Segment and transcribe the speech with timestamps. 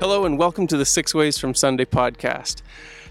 [0.00, 2.62] Hello, and welcome to the Six Ways from Sunday podcast.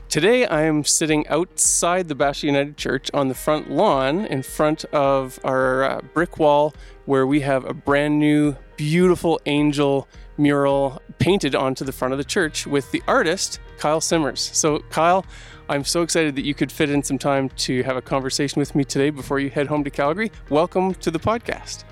[0.07, 4.85] Today, I am sitting outside the Bashaw United Church on the front lawn in front
[4.85, 6.73] of our uh, brick wall
[7.03, 12.23] where we have a brand new, beautiful angel mural painted onto the front of the
[12.23, 14.39] church with the artist, Kyle Simmers.
[14.53, 15.25] So, Kyle,
[15.67, 18.75] I'm so excited that you could fit in some time to have a conversation with
[18.75, 20.31] me today before you head home to Calgary.
[20.49, 21.83] Welcome to the podcast.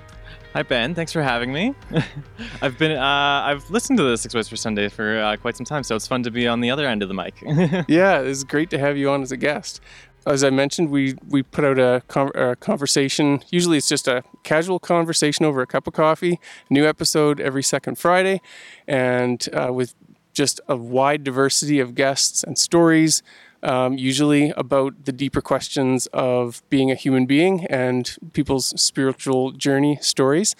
[0.56, 1.74] Hi Ben, thanks for having me.
[2.62, 5.66] I've been uh, I've listened to the Six Ways for Sunday for uh, quite some
[5.66, 7.34] time, so it's fun to be on the other end of the mic.
[7.88, 9.82] yeah, it's great to have you on as a guest.
[10.24, 13.42] As I mentioned, we we put out a, con- a, conversation.
[13.50, 16.40] Usually, it's just a casual conversation over a cup of coffee.
[16.70, 18.40] New episode every second Friday,
[18.88, 19.94] and uh, with
[20.32, 23.22] just a wide diversity of guests and stories
[23.62, 29.98] um, usually about the deeper questions of being a human being and people's spiritual journey
[30.00, 30.54] stories.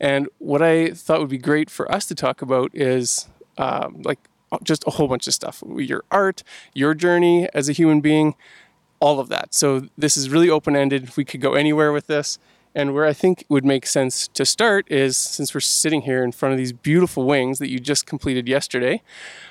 [0.00, 3.28] And what I thought would be great for us to talk about is
[3.58, 4.18] um, like
[4.62, 6.42] just a whole bunch of stuff your art,
[6.74, 8.34] your journey as a human being,
[9.00, 9.54] all of that.
[9.54, 11.16] So this is really open ended.
[11.16, 12.38] We could go anywhere with this.
[12.74, 16.32] And where I think would make sense to start is since we're sitting here in
[16.32, 19.02] front of these beautiful wings that you just completed yesterday,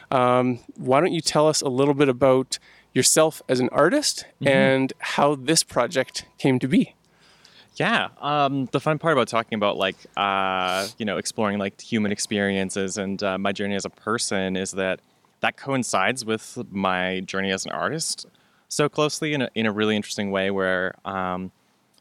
[0.10, 2.58] um, why don't you tell us a little bit about
[2.94, 4.48] yourself as an artist mm-hmm.
[4.48, 6.96] and how this project came to be.
[7.76, 12.12] Yeah, um, the fun part about talking about like uh, you know exploring like human
[12.12, 15.00] experiences and uh, my journey as a person is that
[15.40, 18.26] that coincides with my journey as an artist
[18.68, 20.52] so closely in a, in a really interesting way.
[20.52, 21.52] Where um,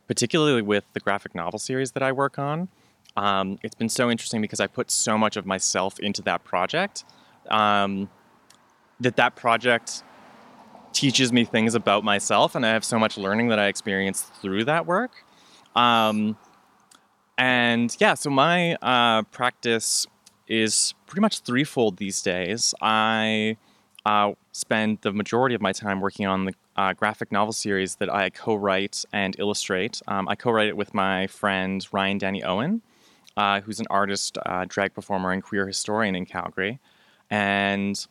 [0.09, 2.69] particularly with the graphic novel series that I work on,
[3.17, 7.05] um, it's been so interesting because I put so much of myself into that project
[7.49, 8.11] um,
[8.99, 10.03] that that project
[11.01, 14.65] teaches me things about myself, and I have so much learning that I experienced through
[14.65, 15.13] that work.
[15.75, 16.37] Um,
[17.39, 20.07] and yeah, so my uh, practice
[20.47, 22.75] is pretty much threefold these days.
[22.83, 23.57] I
[24.05, 28.13] uh, spend the majority of my time working on the uh, graphic novel series that
[28.13, 30.03] I co write and illustrate.
[30.07, 32.83] Um, I co write it with my friend Ryan Danny Owen,
[33.39, 36.79] uh, who's an artist, uh, drag performer, and queer historian in Calgary.
[37.31, 38.07] And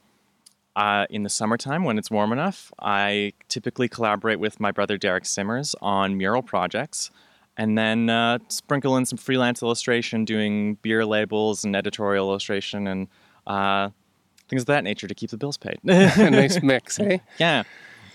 [0.79, 5.25] uh, in the summertime, when it's warm enough, I typically collaborate with my brother Derek
[5.25, 7.12] Simmers on mural projects,
[7.57, 13.09] and then uh, sprinkle in some freelance illustration, doing beer labels and editorial illustration and
[13.45, 13.89] uh,
[14.47, 15.79] things of that nature to keep the bills paid.
[15.84, 17.23] nice mix, hey?
[17.38, 17.63] Yeah,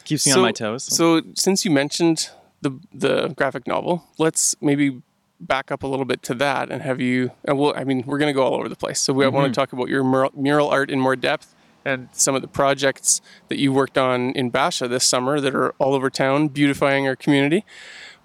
[0.04, 0.84] keeps me so, on my toes.
[0.84, 2.30] So, since you mentioned
[2.62, 5.02] the the graphic novel, let's maybe
[5.38, 7.30] back up a little bit to that and have you.
[7.44, 9.02] And we'll, I mean, we're going to go all over the place.
[9.02, 9.34] So, we mm-hmm.
[9.34, 11.53] want to talk about your mural, mural art in more depth
[11.84, 15.70] and some of the projects that you worked on in Bashaw this summer that are
[15.78, 17.64] all over town, beautifying our community.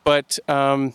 [0.04, 0.94] But um,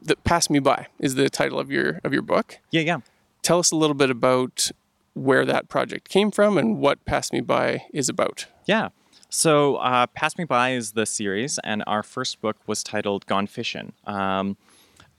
[0.00, 2.58] the "Pass Me By" is the title of your of your book.
[2.70, 2.98] Yeah, yeah.
[3.42, 4.70] Tell us a little bit about
[5.14, 8.46] where that project came from and what "Pass Me By" is about.
[8.66, 8.90] Yeah.
[9.28, 13.46] So, uh, "Pass Me By" is the series, and our first book was titled "Gone
[13.46, 14.56] Fishing," um,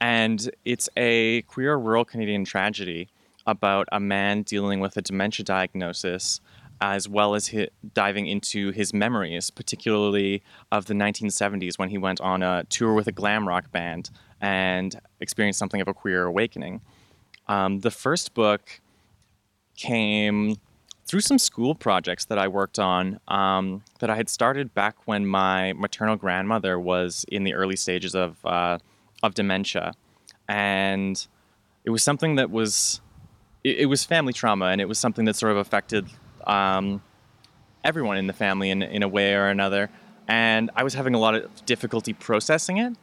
[0.00, 3.08] and it's a queer rural Canadian tragedy
[3.46, 6.40] about a man dealing with a dementia diagnosis
[6.80, 7.52] as well as
[7.94, 13.06] diving into his memories, particularly of the 1970s when he went on a tour with
[13.06, 16.80] a glam rock band and experienced something of a queer awakening.
[17.48, 18.80] Um, the first book
[19.76, 20.56] came
[21.06, 25.26] through some school projects that I worked on um, that I had started back when
[25.26, 28.78] my maternal grandmother was in the early stages of uh,
[29.22, 29.94] of dementia,
[30.48, 31.26] and
[31.84, 33.00] it was something that was
[33.64, 36.06] it was family trauma, and it was something that sort of affected
[36.46, 37.02] um,
[37.84, 39.90] everyone in the family in, in a way or another.
[40.26, 42.94] And I was having a lot of difficulty processing it.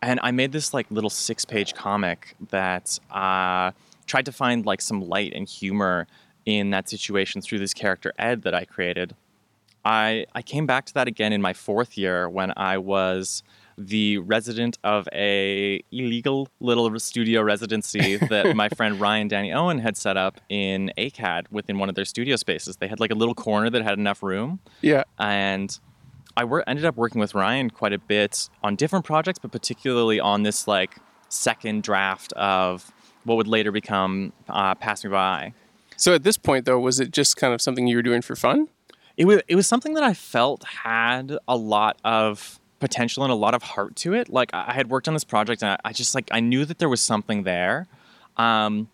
[0.00, 3.72] And I made this like little six page comic that uh,
[4.06, 6.06] tried to find like some light and humor
[6.44, 9.14] in that situation through this character Ed that I created.
[9.84, 13.42] I, I came back to that again in my fourth year when I was
[13.78, 19.96] the resident of a illegal little studio residency that my friend Ryan Danny Owen had
[19.96, 22.76] set up in ACAD within one of their studio spaces.
[22.76, 24.60] They had like a little corner that had enough room.
[24.80, 25.04] Yeah.
[25.18, 25.78] And
[26.36, 30.20] I wor- ended up working with Ryan quite a bit on different projects, but particularly
[30.20, 30.96] on this like
[31.28, 32.92] second draft of
[33.24, 35.54] what would later become uh, Pass Me By.
[35.96, 38.34] So at this point, though, was it just kind of something you were doing for
[38.34, 38.68] fun?
[39.16, 39.42] It was.
[39.46, 43.62] It was something that I felt had a lot of potential and a lot of
[43.62, 44.28] heart to it.
[44.28, 46.88] Like I had worked on this project and I, just like I knew that there
[46.88, 47.86] was something there.
[48.36, 48.88] Um,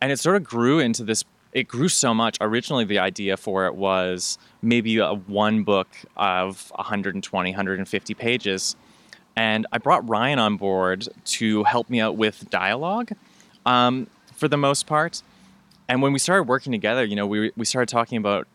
[0.00, 1.22] and it sort of grew into this
[1.52, 2.38] it grew so much.
[2.40, 8.74] Originally the idea for it was maybe a one book of 120, 150 pages.
[9.36, 11.06] And I brought Ryan on board
[11.36, 13.10] to help me out with dialogue
[13.66, 15.22] um, for the most part.
[15.88, 18.48] and when we started working together, you know, we we started talking about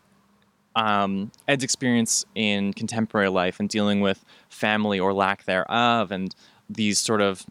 [0.76, 6.34] um, Ed's experience in contemporary life and dealing with family or lack thereof, and
[6.68, 7.44] these sort of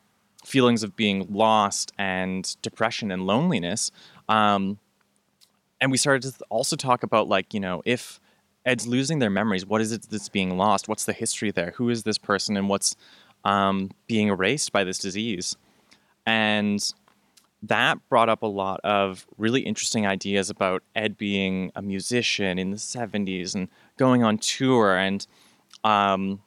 [0.43, 3.91] feelings of being lost and depression and loneliness.
[4.27, 4.79] Um,
[5.79, 8.19] and we started to also talk about like you know if
[8.65, 10.87] Ed's losing their memories, what is it that's being lost?
[10.87, 11.73] What's the history there?
[11.77, 12.95] Who is this person, and what's
[13.43, 15.55] um, being erased by this disease?
[16.25, 16.79] And
[17.63, 22.71] that brought up a lot of really interesting ideas about Ed being a musician in
[22.71, 23.67] the 70s and
[23.97, 24.97] going on tour.
[24.97, 25.25] And
[25.83, 26.41] um,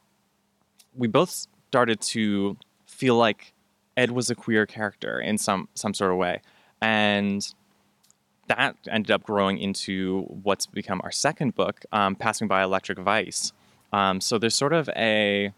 [0.93, 3.53] we both started to feel like
[3.95, 6.41] Ed was a queer character in some, some sort of way.
[6.81, 7.47] And
[8.47, 13.53] that ended up growing into what's become our second book, um, Passing by Electric Vice.
[13.93, 15.53] Um, so there's sort of a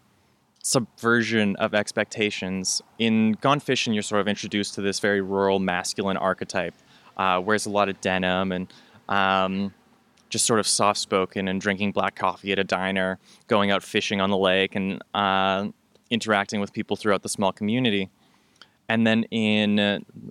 [0.68, 2.82] subversion of expectations.
[2.98, 6.74] In Gone Fishing, you're sort of introduced to this very rural masculine archetype,
[7.16, 8.70] uh, wears a lot of denim and
[9.08, 9.72] um,
[10.28, 14.20] just sort of soft spoken and drinking black coffee at a diner, going out fishing
[14.20, 15.68] on the lake, and uh,
[16.10, 18.10] interacting with people throughout the small community.
[18.90, 19.78] And then in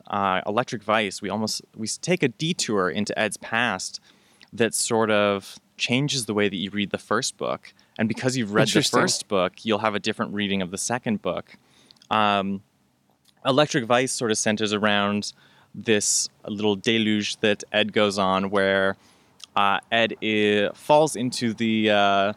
[0.05, 3.99] uh, Electric Vice, we almost we take a detour into Ed's past
[4.53, 7.73] that sort of changes the way that you read the first book.
[7.97, 11.21] And because you've read the first book, you'll have a different reading of the second
[11.21, 11.57] book.
[12.11, 12.61] Um,
[13.45, 15.33] Electric Vice sort of centers around
[15.73, 18.97] this little deluge that Ed goes on, where
[19.55, 22.33] uh, Ed is, falls into the uh,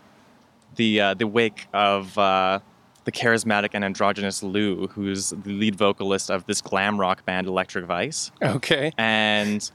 [0.76, 2.60] the uh, the wake of uh,
[3.04, 7.84] the charismatic and androgynous Lou, who's the lead vocalist of this glam rock band Electric
[7.86, 8.30] Vice.
[8.42, 8.92] Okay.
[8.96, 9.68] And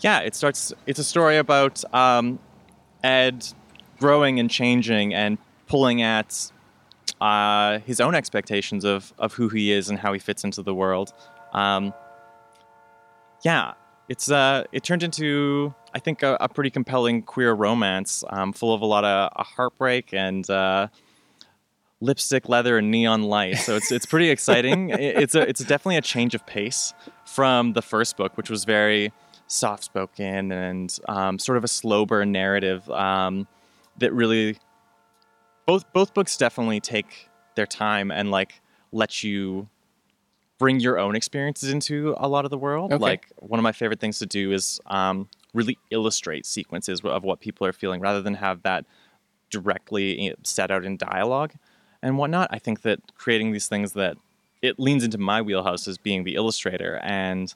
[0.00, 0.72] yeah, it starts.
[0.86, 2.38] It's a story about um,
[3.02, 3.46] Ed
[4.02, 5.38] growing and changing and
[5.68, 6.50] pulling at
[7.20, 10.74] uh, his own expectations of, of who he is and how he fits into the
[10.74, 11.12] world.
[11.52, 11.94] Um,
[13.44, 13.74] yeah,
[14.08, 18.74] it's uh, it turned into I think a, a pretty compelling queer romance, um, full
[18.74, 20.88] of a lot of heartbreak and uh,
[22.00, 23.58] lipstick, leather, and neon light.
[23.58, 24.90] So it's it's pretty exciting.
[25.22, 26.92] it's a it's definitely a change of pace
[27.24, 29.12] from the first book, which was very
[29.46, 33.46] soft spoken and um, sort of a slow burn narrative um,
[34.02, 34.58] that really
[35.66, 38.60] both both books definitely take their time and like
[38.92, 39.68] let you
[40.58, 42.92] bring your own experiences into a lot of the world.
[42.92, 43.02] Okay.
[43.02, 47.40] Like one of my favorite things to do is um, really illustrate sequences of what
[47.40, 48.84] people are feeling rather than have that
[49.50, 51.52] directly set out in dialogue
[52.00, 52.48] and whatnot.
[52.52, 54.16] I think that creating these things that
[54.62, 57.52] it leans into my wheelhouse as being the illustrator and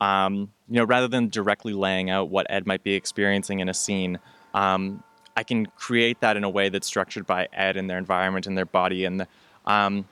[0.00, 3.74] um, you know rather than directly laying out what ed might be experiencing in a
[3.74, 4.18] scene
[4.54, 5.02] um,
[5.38, 8.58] i can create that in a way that's structured by ed and their environment and
[8.58, 9.28] their body and the,
[9.66, 10.06] um,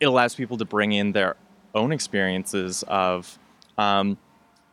[0.00, 1.36] it allows people to bring in their
[1.74, 3.38] own experiences of
[3.78, 4.18] um,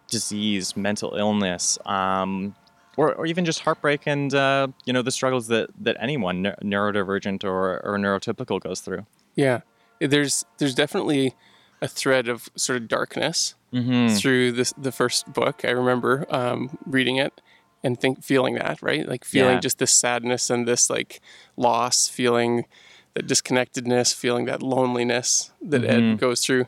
[0.10, 2.56] disease mental illness um,
[2.98, 7.44] or, or even just heartbreak and uh, you know the struggles that, that anyone neurodivergent
[7.44, 9.06] or, or neurotypical goes through
[9.36, 9.62] yeah
[10.00, 11.34] there's there's definitely
[11.81, 14.16] a thread of sort of darkness mm-hmm.
[14.16, 15.66] through this, the first book.
[15.66, 17.42] I remember um, reading it
[17.83, 19.59] and think feeling that right, like feeling yeah.
[19.59, 21.21] just this sadness and this like
[21.57, 22.65] loss, feeling
[23.13, 26.13] that disconnectedness, feeling that loneliness that mm-hmm.
[26.13, 26.68] Ed goes through.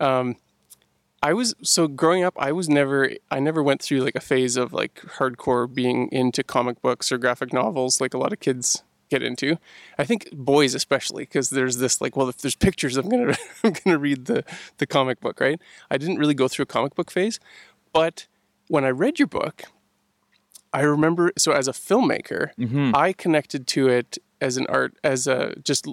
[0.00, 0.36] Um,
[1.22, 2.34] I was so growing up.
[2.38, 3.10] I was never.
[3.30, 7.18] I never went through like a phase of like hardcore being into comic books or
[7.18, 9.56] graphic novels, like a lot of kids get into.
[9.98, 13.72] I think boys especially because there's this like, well, if there's pictures, I'm gonna I'm
[13.84, 14.44] gonna read the
[14.78, 15.60] the comic book, right?
[15.90, 17.40] I didn't really go through a comic book phase,
[17.92, 18.26] but
[18.68, 19.64] when I read your book,
[20.72, 21.32] I remember.
[21.38, 22.94] So as a filmmaker, mm-hmm.
[22.94, 25.86] I connected to it as an art, as a just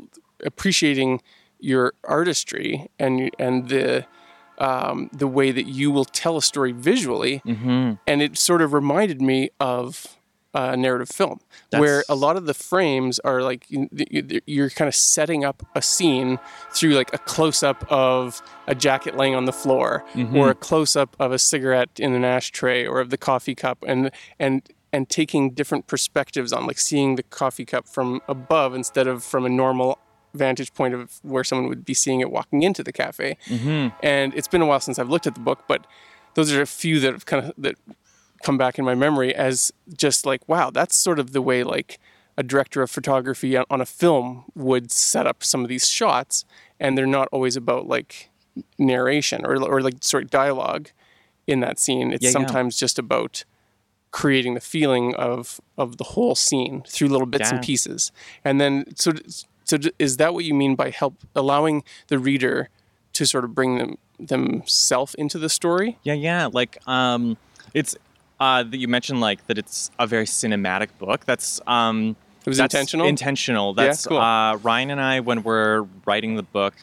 [0.43, 1.21] appreciating
[1.59, 4.05] your artistry and and the
[4.57, 7.93] um, the way that you will tell a story visually, mm-hmm.
[8.07, 10.14] and it sort of reminded me of
[10.55, 11.81] uh, narrative film, That's...
[11.81, 16.39] where a lot of the frames are like you're kind of setting up a scene
[16.71, 20.35] through like a close up of a jacket laying on the floor, mm-hmm.
[20.35, 23.83] or a close up of a cigarette in an ashtray, or of the coffee cup,
[23.85, 24.09] and
[24.39, 29.23] and and taking different perspectives on like seeing the coffee cup from above instead of
[29.23, 29.99] from a normal
[30.33, 33.37] vantage point of where someone would be seeing it walking into the cafe.
[33.47, 33.95] Mm-hmm.
[34.01, 35.85] And it's been a while since I've looked at the book, but
[36.35, 37.75] those are a few that have kind of that
[38.45, 41.99] come back in my memory as just like, wow, that's sort of the way like
[42.37, 46.45] a director of photography on a film would set up some of these shots,
[46.79, 48.29] and they're not always about like
[48.77, 50.89] narration or or like sort of dialogue
[51.47, 52.13] in that scene.
[52.13, 52.85] It's yeah, sometimes yeah.
[52.85, 53.43] just about
[54.11, 58.11] creating the feeling of of the whole scene through little bits and pieces.
[58.43, 59.13] And then so
[59.63, 62.69] so is that what you mean by help allowing the reader
[63.13, 65.97] to sort of bring them themselves into the story?
[66.03, 66.47] Yeah, yeah.
[66.51, 67.37] Like um
[67.73, 67.95] It's
[68.39, 71.25] uh, that you mentioned like that it's a very cinematic book.
[71.25, 72.15] That's um,
[72.45, 73.07] It was that's intentional?
[73.07, 73.73] Intentional.
[73.73, 74.17] That's cool.
[74.17, 76.73] uh, Ryan and I when we're writing the book.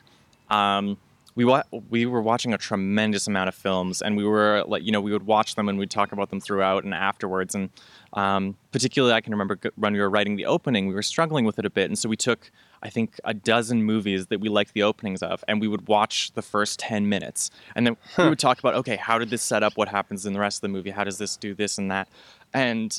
[0.51, 0.97] Um,
[1.35, 4.93] we wa- we were watching a tremendous amount of films, and we were like, you
[4.93, 7.55] know, we would watch them and we'd talk about them throughout and afterwards.
[7.55, 7.71] And
[8.13, 11.47] um, particularly, I can remember g- when we were writing the opening, we were struggling
[11.47, 12.51] with it a bit, and so we took,
[12.83, 16.33] I think, a dozen movies that we liked the openings of, and we would watch
[16.33, 19.63] the first ten minutes, and then we would talk about, okay, how did this set
[19.63, 19.77] up?
[19.77, 20.91] What happens in the rest of the movie?
[20.91, 22.09] How does this do this and that?
[22.53, 22.99] And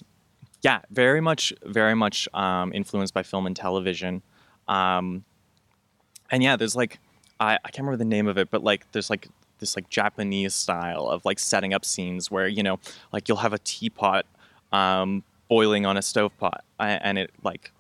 [0.62, 4.22] yeah, very much, very much um, influenced by film and television.
[4.68, 5.26] Um,
[6.32, 7.00] and yeah, there's like
[7.40, 9.28] I, I can't remember the name of it, but like there's like
[9.60, 12.80] this like Japanese style of like setting up scenes where you know
[13.12, 14.26] like you'll have a teapot
[14.72, 17.72] um, boiling on a stovepat a- and it like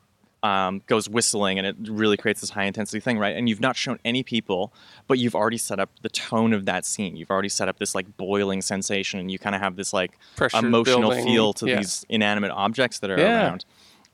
[0.43, 3.35] um, goes whistling and it really creates this high intensity thing, right?
[3.35, 4.73] And you've not shown any people,
[5.07, 7.15] but you've already set up the tone of that scene.
[7.15, 10.12] You've already set up this like boiling sensation, and you kind of have this like
[10.35, 11.77] Pressure emotional building, feel to yeah.
[11.77, 13.47] these inanimate objects that are Yeah.
[13.47, 13.65] around.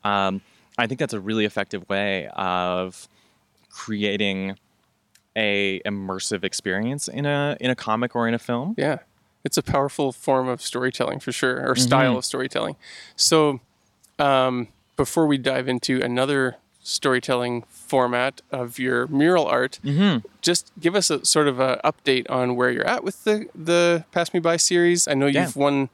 [0.04, 0.42] Um,
[0.78, 3.10] I think that's a really effective way of
[3.70, 4.56] creating
[5.36, 8.76] a immersive experience in a in a comic or in a film.
[8.78, 9.00] Yeah,
[9.44, 12.76] it's a powerful form of storytelling for sure, or style of storytelling.
[13.16, 13.60] So,
[14.20, 14.68] um,
[15.00, 19.80] before we dive into another storytelling format of your mural art,
[20.42, 24.04] just give us a sort of a update on where you're at with the the
[24.12, 25.08] Pass Me By series.
[25.08, 25.44] I know Yeah.
[25.46, 25.88] you've won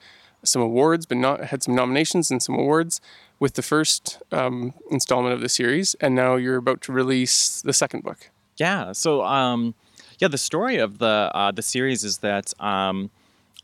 [0.44, 3.00] some awards, but not had some nominations and some awards
[3.40, 7.74] with the first um, installment of the series, and now you're about to release the
[7.74, 8.30] second book.
[8.58, 8.92] Yeah.
[8.94, 9.76] So, um,
[10.20, 13.12] yeah, the story of the uh, the series is that um,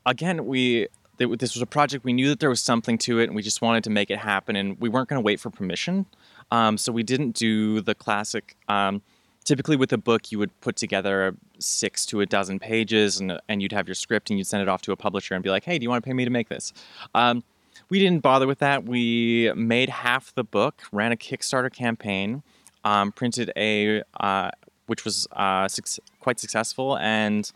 [0.05, 3.25] again we th- this was a project we knew that there was something to it,
[3.25, 5.49] and we just wanted to make it happen, and we weren't going to wait for
[5.49, 6.05] permission.
[6.51, 8.55] Um, so we didn't do the classic.
[8.67, 9.01] Um,
[9.43, 13.61] typically, with a book, you would put together six to a dozen pages, and and
[13.61, 15.63] you'd have your script, and you'd send it off to a publisher and be like,
[15.63, 16.73] "Hey, do you want to pay me to make this?"
[17.15, 17.43] Um,
[17.89, 18.85] we didn't bother with that.
[18.85, 22.41] We made half the book, ran a Kickstarter campaign,
[22.85, 24.51] um, printed a, uh,
[24.87, 27.51] which was uh, suc- quite successful, and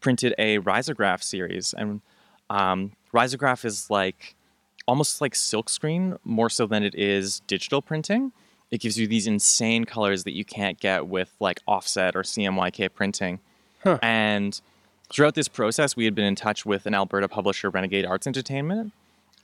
[0.00, 1.74] printed a risograph series.
[1.76, 2.00] And
[2.52, 4.34] um, risograph is like
[4.86, 8.32] almost like silkscreen, more so than it is digital printing.
[8.70, 12.92] It gives you these insane colors that you can't get with like offset or CMYK
[12.94, 13.40] printing.
[13.82, 13.98] Huh.
[14.02, 14.60] And
[15.10, 18.92] throughout this process, we had been in touch with an Alberta publisher, Renegade Arts Entertainment.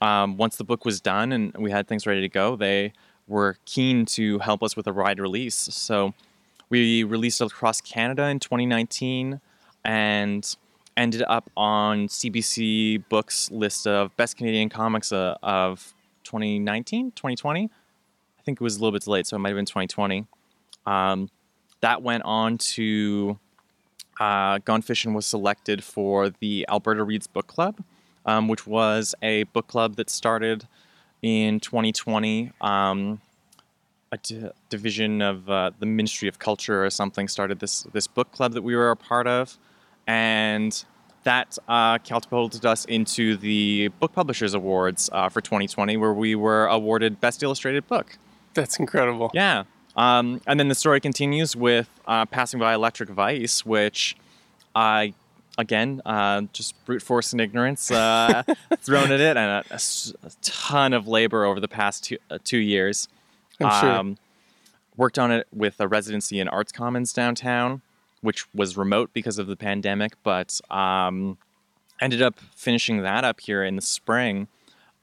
[0.01, 2.93] Um, once the book was done and we had things ready to go, they
[3.27, 5.55] were keen to help us with a wide release.
[5.55, 6.13] So
[6.69, 9.41] we released it across Canada in 2019
[9.83, 10.55] and
[10.99, 15.93] ended up on CBC Books list of best Canadian comics uh, of
[16.25, 17.65] 2019, 2020.
[17.65, 20.25] I think it was a little bit delayed, so it might have been 2020.
[20.85, 21.29] Um,
[21.81, 23.39] that went on to
[24.19, 27.81] uh, Gone Fishing was selected for the Alberta Reads Book Club,
[28.25, 30.67] um, which was a book club that started
[31.21, 32.51] in 2020.
[32.59, 33.21] Um,
[34.11, 38.31] a di- division of uh, the Ministry of Culture or something started this this book
[38.31, 39.57] club that we were a part of,
[40.09, 40.85] and
[41.23, 46.65] that uh, catapulted us into the Book Publishers Awards uh, for 2020, where we were
[46.65, 48.17] awarded Best Illustrated Book.
[48.55, 49.29] That's incredible.
[49.35, 49.65] Yeah.
[49.95, 54.17] Um, and then the story continues with uh, Passing by Electric Vice, which
[54.73, 55.13] I,
[55.59, 58.41] again, uh, just brute force and ignorance uh,
[58.79, 63.07] thrown at it, and a ton of labor over the past two, uh, two years.
[63.61, 64.15] I'm sure.
[64.97, 67.83] Worked on it with a residency in Arts Commons downtown,
[68.21, 71.37] which was remote because of the pandemic, but um,
[72.01, 74.47] ended up finishing that up here in the spring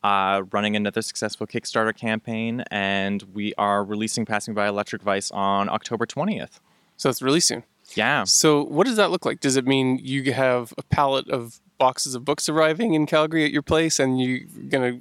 [0.06, 5.68] uh, running another successful Kickstarter campaign, and we are releasing Passing by Electric Vice on
[5.68, 6.60] October 20th.
[6.96, 7.64] So it's really soon.
[7.94, 8.22] Yeah.
[8.24, 9.40] So what does that look like?
[9.40, 13.50] Does it mean you have a pallet of boxes of books arriving in Calgary at
[13.50, 15.00] your place, and you're gonna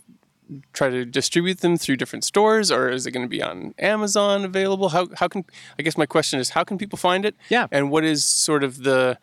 [0.74, 4.46] try to distribute them through different stores, or is it going to be on Amazon
[4.46, 4.90] available?
[4.90, 5.46] How how can
[5.80, 7.36] I guess my question is how can people find it?
[7.50, 7.68] Yeah.
[7.72, 9.18] And what is sort of the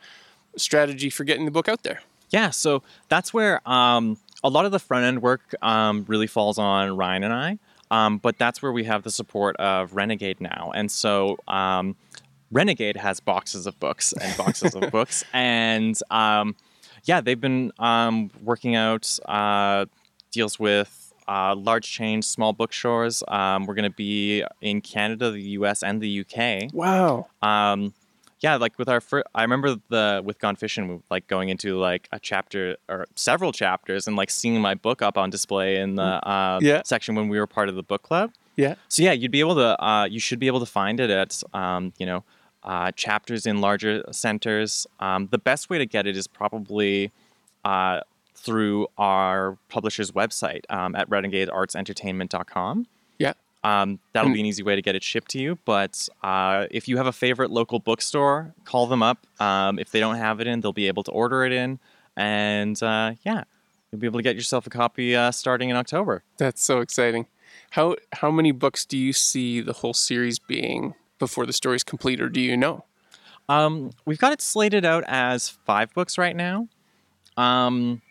[0.57, 2.01] strategy for getting the book out there?
[2.31, 6.59] Yeah, so that's where um, a lot of the front end work um, really falls
[6.59, 7.59] on Ryan and I.
[7.91, 10.73] Um, but that's where we have the support of Renegade now.
[10.75, 11.95] And so um,
[12.51, 15.25] Renegade has boxes of books and boxes of books.
[15.35, 16.57] And um,
[17.05, 19.85] yeah, they've been um, working out uh,
[20.31, 23.23] deals with uh, large chains, small bookstores.
[23.29, 27.27] Um, we're going to be in Canada, the US, and the UK Wow.
[27.43, 27.93] um
[28.41, 32.09] yeah like with our first i remember the with gone fishing like going into like
[32.13, 36.03] a chapter or several chapters and like seeing my book up on display in the
[36.29, 36.83] uh, Yeah.
[36.85, 38.75] section when we were part of the book club Yeah.
[38.89, 41.41] so yeah you'd be able to uh, you should be able to find it at
[41.55, 42.25] um, you know
[42.65, 47.13] uh, chapters in larger centers um, the best way to get it is probably
[47.65, 48.01] uh,
[48.35, 52.87] through our publisher's website um, at renegadeartsentertainment.com.
[53.19, 53.33] Yeah.
[53.65, 55.59] Um, that'll be an easy way to get it shipped to you.
[55.65, 59.27] But uh, if you have a favorite local bookstore, call them up.
[59.41, 61.79] Um, if they don't have it in, they'll be able to order it in.
[62.17, 63.45] And uh, yeah,
[63.91, 66.25] you'll be able to get yourself a copy uh, starting in October.
[66.39, 67.27] That's so exciting.
[67.71, 72.21] How how many books do you see the whole series being before the story's complete,
[72.21, 72.85] or do you know?
[73.49, 76.69] Um, we've got it slated out as five books right now.
[77.37, 78.03] Um,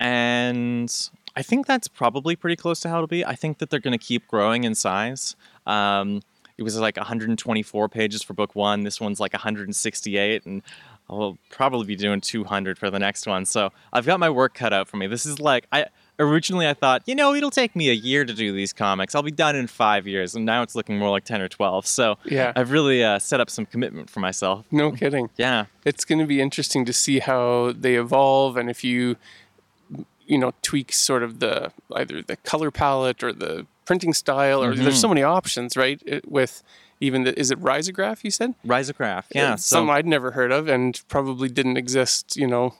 [0.00, 0.92] and
[1.36, 3.24] I think that's probably pretty close to how it'll be.
[3.24, 5.36] I think that they're going to keep growing in size.
[5.66, 6.22] Um,
[6.58, 8.82] it was like 124 pages for book one.
[8.82, 10.62] This one's like 168, and
[11.08, 13.44] I'll probably be doing 200 for the next one.
[13.44, 15.06] So I've got my work cut out for me.
[15.06, 15.86] This is like I
[16.18, 19.14] originally I thought, you know, it'll take me a year to do these comics.
[19.14, 21.86] I'll be done in five years, and now it's looking more like 10 or 12.
[21.86, 22.52] So Yeah.
[22.54, 24.66] I've really uh, set up some commitment for myself.
[24.70, 25.30] No kidding.
[25.36, 25.64] Yeah.
[25.86, 29.16] It's going to be interesting to see how they evolve, and if you
[30.30, 34.74] you know tweak sort of the either the color palette or the printing style, or
[34.74, 34.96] there's mm-hmm.
[34.96, 36.00] so many options, right?
[36.06, 36.62] It, with
[37.00, 38.54] even the is it risograph you said?
[38.64, 39.54] Risograph, uh, yeah.
[39.54, 42.74] It's So something I'd never heard of and probably didn't exist, you know,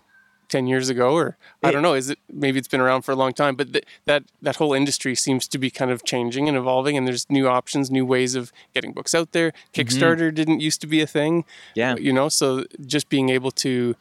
[0.51, 3.13] 10 years ago or I It- don't know, is it maybe it's been around for
[3.13, 6.49] a long time, but th- that that whole industry seems to be kind of changing
[6.49, 9.51] and evolving and there's new options, new ways of getting books out there.
[9.51, 9.81] Mm-hmm.
[9.81, 11.45] Kickstarter didn't used to be a thing.
[11.75, 11.97] Yeah.
[11.97, 13.97] You know, so just being able to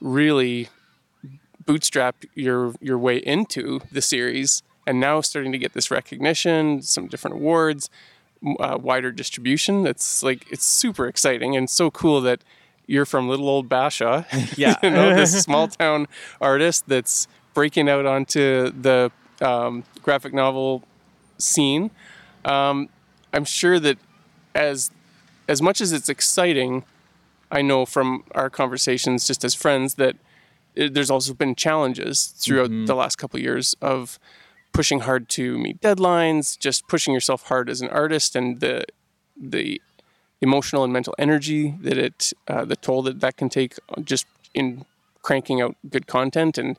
[0.00, 0.68] really
[1.70, 7.06] bootstrap your your way into the series and now starting to get this recognition, some
[7.06, 7.88] different awards,
[8.58, 9.86] uh, wider distribution.
[9.86, 12.40] It's like it's super exciting and so cool that
[12.88, 14.24] you're from little old Bashaw,
[14.58, 14.74] Yeah.
[14.82, 16.08] you know, this small town
[16.40, 20.82] artist that's breaking out onto the um, graphic novel
[21.38, 21.92] scene.
[22.44, 22.88] Um,
[23.32, 23.96] I'm sure that
[24.56, 24.90] as
[25.46, 26.82] as much as it's exciting,
[27.52, 30.16] I know from our conversations just as friends that
[30.74, 34.18] it, there's also been challenges throughout the last couple of years of
[34.72, 38.84] pushing hard to meet deadlines, just pushing yourself hard as an artist, and the
[39.36, 39.80] the
[40.40, 44.84] emotional and mental energy that it uh, the toll that that can take just in
[45.22, 46.78] cranking out good content and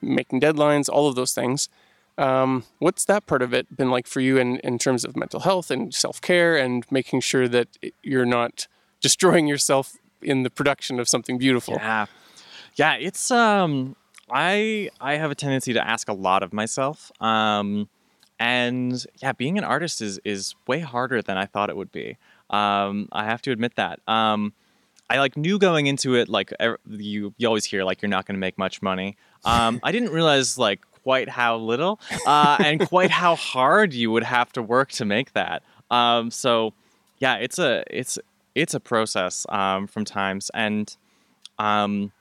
[0.00, 1.68] making deadlines, all of those things.
[2.16, 5.40] Um, what's that part of it been like for you in, in terms of mental
[5.40, 7.68] health and self care and making sure that
[8.02, 8.66] you're not
[9.00, 11.74] destroying yourself in the production of something beautiful?
[11.74, 12.06] Yeah.
[12.78, 13.96] Yeah, it's um
[14.30, 17.10] I I have a tendency to ask a lot of myself.
[17.20, 17.88] Um
[18.38, 22.16] and yeah, being an artist is is way harder than I thought it would be.
[22.50, 23.98] Um I have to admit that.
[24.06, 24.54] Um
[25.10, 26.52] I like knew going into it like
[26.88, 29.16] you you always hear like you're not going to make much money.
[29.44, 34.22] Um I didn't realize like quite how little uh and quite how hard you would
[34.24, 35.64] have to work to make that.
[35.90, 36.74] Um so
[37.18, 38.20] yeah, it's a it's
[38.54, 40.96] it's a process um from times and
[41.58, 42.12] um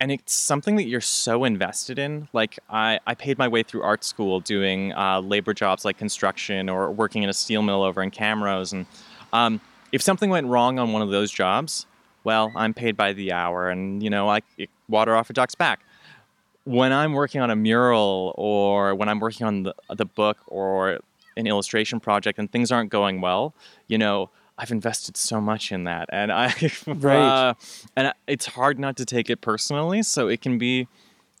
[0.00, 3.82] and it's something that you're so invested in like i, I paid my way through
[3.82, 8.02] art school doing uh, labor jobs like construction or working in a steel mill over
[8.02, 8.86] in camrose and
[9.32, 9.60] um,
[9.92, 11.86] if something went wrong on one of those jobs
[12.24, 14.40] well i'm paid by the hour and you know i
[14.88, 15.80] water off a duck's back.
[16.64, 21.00] When i'm working on a mural or when i'm working on the, the book or
[21.36, 23.54] an illustration project and things aren't going well
[23.88, 24.30] you know
[24.60, 26.54] i've invested so much in that and i
[26.86, 27.16] Right.
[27.48, 27.54] uh,
[27.96, 30.86] and it's hard not to take it personally so it can be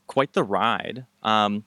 [0.06, 1.64] quite the ride um,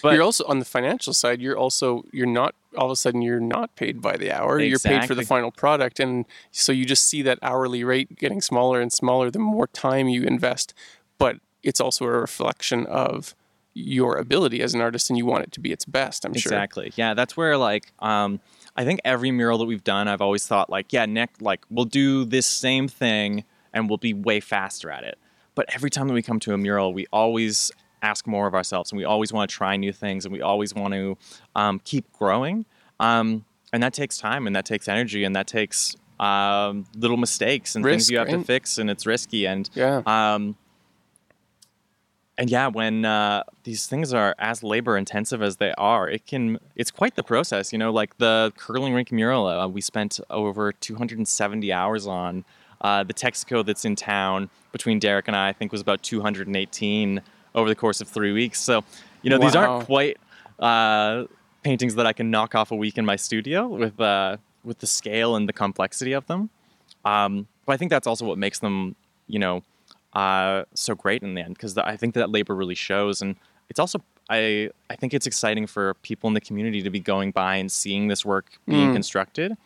[0.00, 1.42] but you're also on the financial side.
[1.42, 4.58] You're also you're not all of a sudden you're not paid by the hour.
[4.70, 8.40] You're paid for the final product, and so you just see that hourly rate getting
[8.40, 10.72] smaller and smaller the more time you invest.
[11.18, 13.34] But it's also a reflection of
[13.74, 16.24] your ability as an artist, and you want it to be its best.
[16.24, 16.52] I'm sure.
[16.52, 16.92] Exactly.
[16.96, 18.40] Yeah, that's where like um
[18.76, 21.84] I think every mural that we've done, I've always thought like, yeah, Nick, like we'll
[21.84, 25.18] do this same thing and we'll be way faster at it.
[25.54, 28.90] But every time that we come to a mural, we always ask more of ourselves
[28.90, 31.16] and we always want to try new things and we always want to
[31.54, 32.64] um, keep growing.
[32.98, 37.74] Um, and that takes time and that takes energy and that takes um, little mistakes
[37.74, 40.02] and things you have to fix and it's risky and Yeah.
[42.38, 46.58] And yeah, when uh, these things are as labor intensive as they are, it can
[46.76, 47.72] it's quite the process.
[47.72, 52.44] You know, like the curling rink mural, uh, we spent over 270 hours on.
[52.80, 57.22] Uh, the Texaco that's in town between Derek and I, I think, was about 218
[57.54, 58.60] over the course of three weeks.
[58.60, 58.82] So,
[59.22, 60.16] you know, these aren't quite
[60.58, 61.26] uh,
[61.62, 64.86] paintings that I can knock off a week in my studio with uh, with the
[64.86, 66.50] scale and the complexity of them.
[67.04, 69.62] Um, but I think that's also what makes them, you know,
[70.12, 73.36] uh, so great in the end because I think that labor really shows, and
[73.68, 77.30] it's also I I think it's exciting for people in the community to be going
[77.32, 78.94] by and seeing this work being Mm.
[78.94, 79.56] constructed,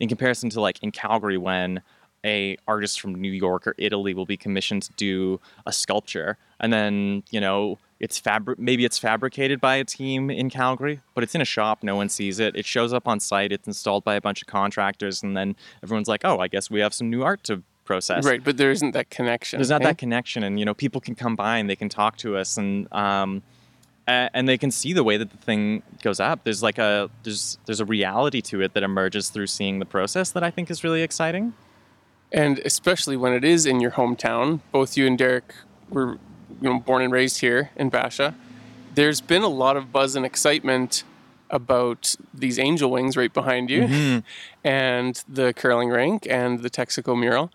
[0.00, 1.82] in comparison to like in Calgary when
[2.24, 6.72] a artist from New York or Italy will be commissioned to do a sculpture, and
[6.72, 11.34] then you know it's fabric maybe it's fabricated by a team in Calgary, but it's
[11.34, 12.54] in a shop, no one sees it.
[12.54, 16.08] It shows up on site, it's installed by a bunch of contractors, and then everyone's
[16.08, 18.92] like, "Oh, I guess we have some new art to process." Right, but there isn't
[18.92, 19.58] that connection.
[19.58, 19.86] There's not eh?
[19.86, 22.58] that connection, and you know, people can come by and they can talk to us,
[22.58, 23.42] and um,
[24.06, 26.44] and they can see the way that the thing goes up.
[26.44, 30.30] There's like a there's there's a reality to it that emerges through seeing the process
[30.30, 31.54] that I think is really exciting.
[32.32, 34.60] and especially when it is in your hometown.
[34.72, 35.54] Both you and Derek
[35.88, 36.18] were,
[36.60, 38.34] you know, born and raised here in Bashaw.
[38.94, 41.04] There's been a lot of buzz and excitement
[41.50, 44.22] about these angel wings right behind you,
[44.64, 47.50] and the curling rink and the Texaco mural.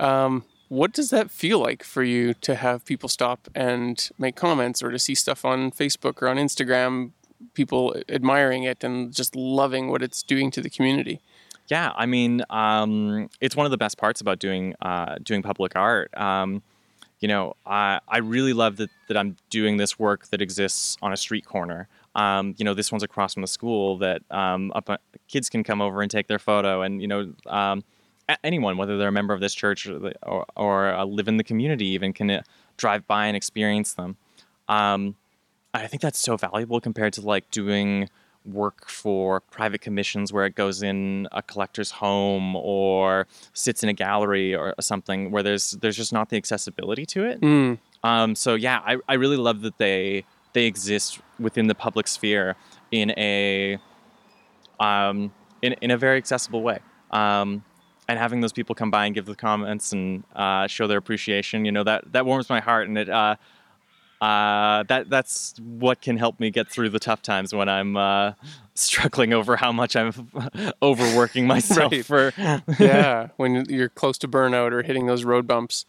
[0.00, 4.82] Um, what does that feel like for you to have people stop and make comments,
[4.82, 7.12] or to see stuff on Facebook or on Instagram,
[7.52, 11.20] people admiring it and just loving what it's doing to the community?
[11.68, 15.76] Yeah, I mean, um, it's one of the best parts about doing uh, doing public
[15.76, 16.14] art.
[16.16, 16.62] Um,
[17.20, 21.12] you know, I, I really love that, that I'm doing this work that exists on
[21.12, 21.88] a street corner.
[22.14, 25.64] Um, you know, this one's across from the school that um, up, uh, kids can
[25.64, 27.82] come over and take their photo, and you know, um,
[28.42, 31.36] anyone, whether they're a member of this church or, the- or, or uh, live in
[31.36, 32.42] the community, even can uh,
[32.76, 34.16] drive by and experience them.
[34.68, 35.16] Um,
[35.72, 38.08] I think that's so valuable compared to like doing
[38.44, 43.92] work for private commissions where it goes in a collector's home or sits in a
[43.92, 47.40] gallery or something where there's there's just not the accessibility to it.
[47.40, 47.78] Mm.
[48.02, 52.54] Um, so yeah, I, I really love that they they exist within the public sphere
[52.92, 53.78] in a
[54.78, 55.32] um,
[55.62, 56.78] in, in a very accessible way.
[57.10, 57.64] Um,
[58.08, 61.64] and having those people come by and give the comments and uh, show their appreciation,
[61.64, 63.36] you know, that, that warms my heart and it uh,
[64.20, 68.32] uh, that that's what can help me get through the tough times when I'm uh,
[68.74, 70.12] struggling over how much I'm
[70.82, 72.04] overworking myself Right.
[72.06, 72.32] for.
[72.78, 75.84] yeah, when you're close to burnout or hitting those road bumps.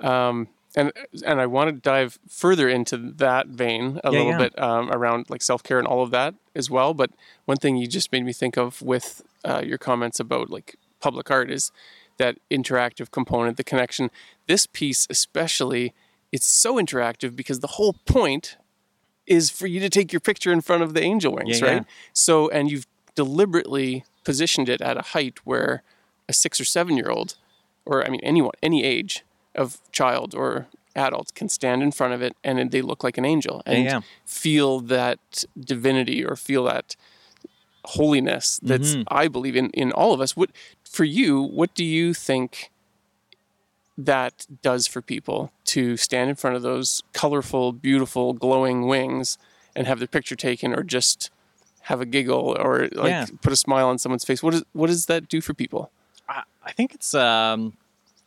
[0.00, 0.92] Um, and
[1.24, 4.38] and I want to dive further into that vein a Yeah, little yeah.
[4.38, 6.94] bit um, around like self care and all of that as well.
[6.94, 7.10] But
[7.46, 11.30] one thing you just made me think of with uh, your comments about like public
[11.30, 11.70] art is
[12.18, 14.10] that interactive component, the connection.
[14.46, 15.94] This piece especially,
[16.32, 18.56] it's so interactive because the whole point
[19.26, 21.72] is for you to take your picture in front of the angel wings, Yeah, yeah.
[21.74, 21.84] right?
[22.12, 25.82] So, and you've deliberately positioned it at a height where
[26.28, 27.36] a six or seven year old,
[27.84, 32.22] or I mean, anyone, any age of child or adult can stand in front of
[32.22, 34.00] it and they look like an angel and yeah.
[34.24, 36.96] feel that divinity or feel that
[37.84, 39.04] holiness that's Mhm.
[39.08, 40.36] I believe in in all of us.
[40.36, 40.50] What
[40.92, 41.40] for you?
[41.42, 42.70] What do you think
[43.96, 49.38] that does for people to stand in front of those colorful, beautiful, glowing wings
[49.74, 51.30] and have their picture taken, or just
[51.82, 53.26] have a giggle or like Yeah.
[53.42, 54.42] put a smile on someone's face?
[54.42, 55.90] What is what does that do for people?
[56.28, 57.76] I, I think it's um,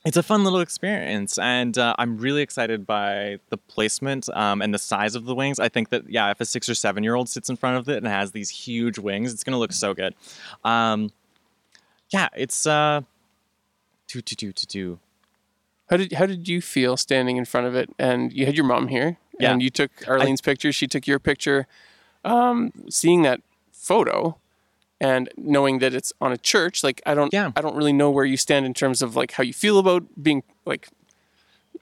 [0.04, 4.74] it's a fun little experience, and uh, I'm really excited by the placement um, and
[4.74, 5.60] the size of the wings.
[5.60, 7.88] I think that yeah, if a six or seven year old sits in front of
[7.88, 10.16] it and has these huge wings, it's gonna look so good.
[10.66, 11.12] Um,
[12.12, 13.02] yeah, it's uh,
[14.08, 15.00] do do do do do.
[15.90, 17.90] How did how did you feel standing in front of it?
[18.00, 19.52] And you had your mom here, Yeah.
[19.52, 20.72] and you took Arlene's picture.
[20.72, 21.68] She took your picture.
[22.24, 24.38] Um, seeing that photo,
[25.00, 27.52] and knowing that it's on a church, like I don't, Yeah.
[27.56, 30.04] I don't really know where you stand in terms of like how you feel about
[30.22, 30.88] being like,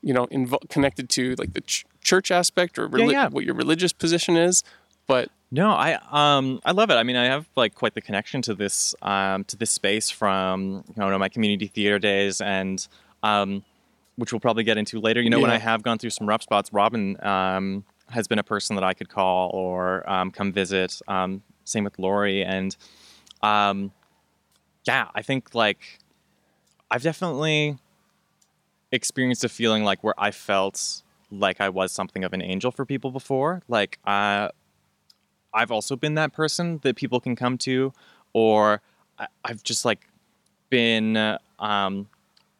[0.01, 3.27] you know, invo- connected to like the ch- church aspect or reli- yeah.
[3.27, 4.63] what your religious position is.
[5.09, 6.93] But No, I um I love it.
[6.93, 10.83] I mean, I have like quite the connection to this um to this space from
[10.87, 12.87] you know my community theater days and
[13.23, 13.63] um
[14.15, 15.19] which we'll probably get into later.
[15.21, 18.43] You know, when I have gone through some rough spots, Robin um has been a
[18.43, 20.99] person that I could call or um, come visit.
[21.07, 22.77] Um, same with Lori and
[23.41, 23.91] um
[24.85, 25.99] yeah, I think like
[26.91, 27.77] I've definitely
[28.91, 32.85] experienced a feeling like where I felt like I was something of an angel for
[32.85, 33.63] people before.
[33.67, 34.49] Like uh
[35.53, 37.93] I've also been that person that people can come to,
[38.33, 38.81] or
[39.17, 40.07] I, I've just like
[40.69, 42.07] been, uh, um,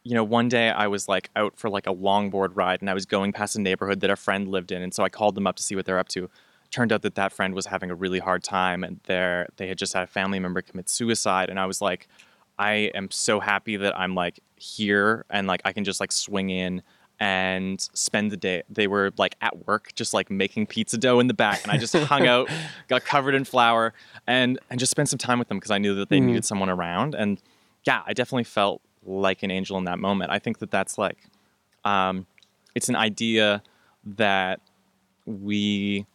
[0.03, 2.93] you know, one day I was like out for like a longboard ride and I
[2.93, 4.81] was going past a neighborhood that a friend lived in.
[4.81, 6.29] And so I called them up to see what they're up to.
[6.71, 9.77] Turned out that that friend was having a really hard time and they're, they had
[9.77, 11.49] just had a family member commit suicide.
[11.49, 12.07] And I was like,
[12.57, 16.49] I am so happy that I'm like here and like I can just like swing
[16.49, 16.81] in
[17.19, 18.63] and spend the day.
[18.69, 21.77] They were like at work, just like making pizza dough in the back, and I
[21.77, 22.49] just hung out,
[22.87, 23.93] got covered in flour,
[24.27, 26.25] and and just spent some time with them because I knew that they Mhm.
[26.27, 27.15] needed someone around.
[27.15, 27.41] And
[27.85, 30.31] yeah, I definitely felt like an angel in that moment.
[30.31, 31.17] I think that that's like,
[31.85, 32.25] um,
[32.75, 33.63] it's an idea
[34.05, 34.59] that
[35.25, 36.05] we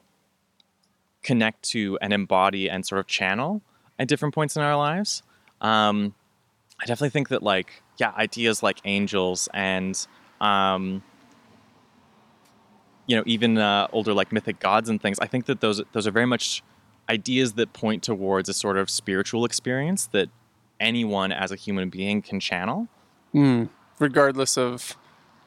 [1.22, 3.62] connect to and embody and sort of channel
[3.98, 5.22] at different points in our lives.
[5.60, 6.14] Um,
[6.80, 10.06] I definitely think that like yeah, ideas like angels and
[10.40, 11.03] um,
[13.07, 15.18] you know, even uh, older like mythic gods and things.
[15.20, 16.62] I think that those those are very much
[17.09, 20.29] ideas that point towards a sort of spiritual experience that
[20.81, 22.88] anyone as a human being can channel.
[23.35, 23.68] Mm,
[23.99, 24.97] regardless of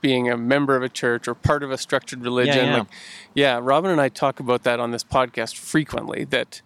[0.01, 2.55] being a member of a church or part of a structured religion.
[2.55, 2.77] Yeah, yeah.
[2.77, 2.87] Like,
[3.33, 6.23] yeah, Robin and I talk about that on this podcast frequently.
[6.25, 6.61] That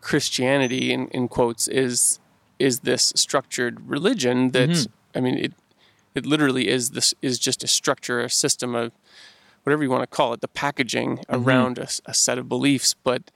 [0.00, 2.18] Christianity, in, in quotes, is
[2.58, 5.18] is this structured religion that Mm-hmm.
[5.18, 5.52] I mean it
[6.14, 8.92] it literally is this is just a structure, a system of
[9.64, 11.48] whatever you want to call it, the packaging Mm-hmm.
[11.48, 12.94] around a set of beliefs.
[13.04, 13.30] But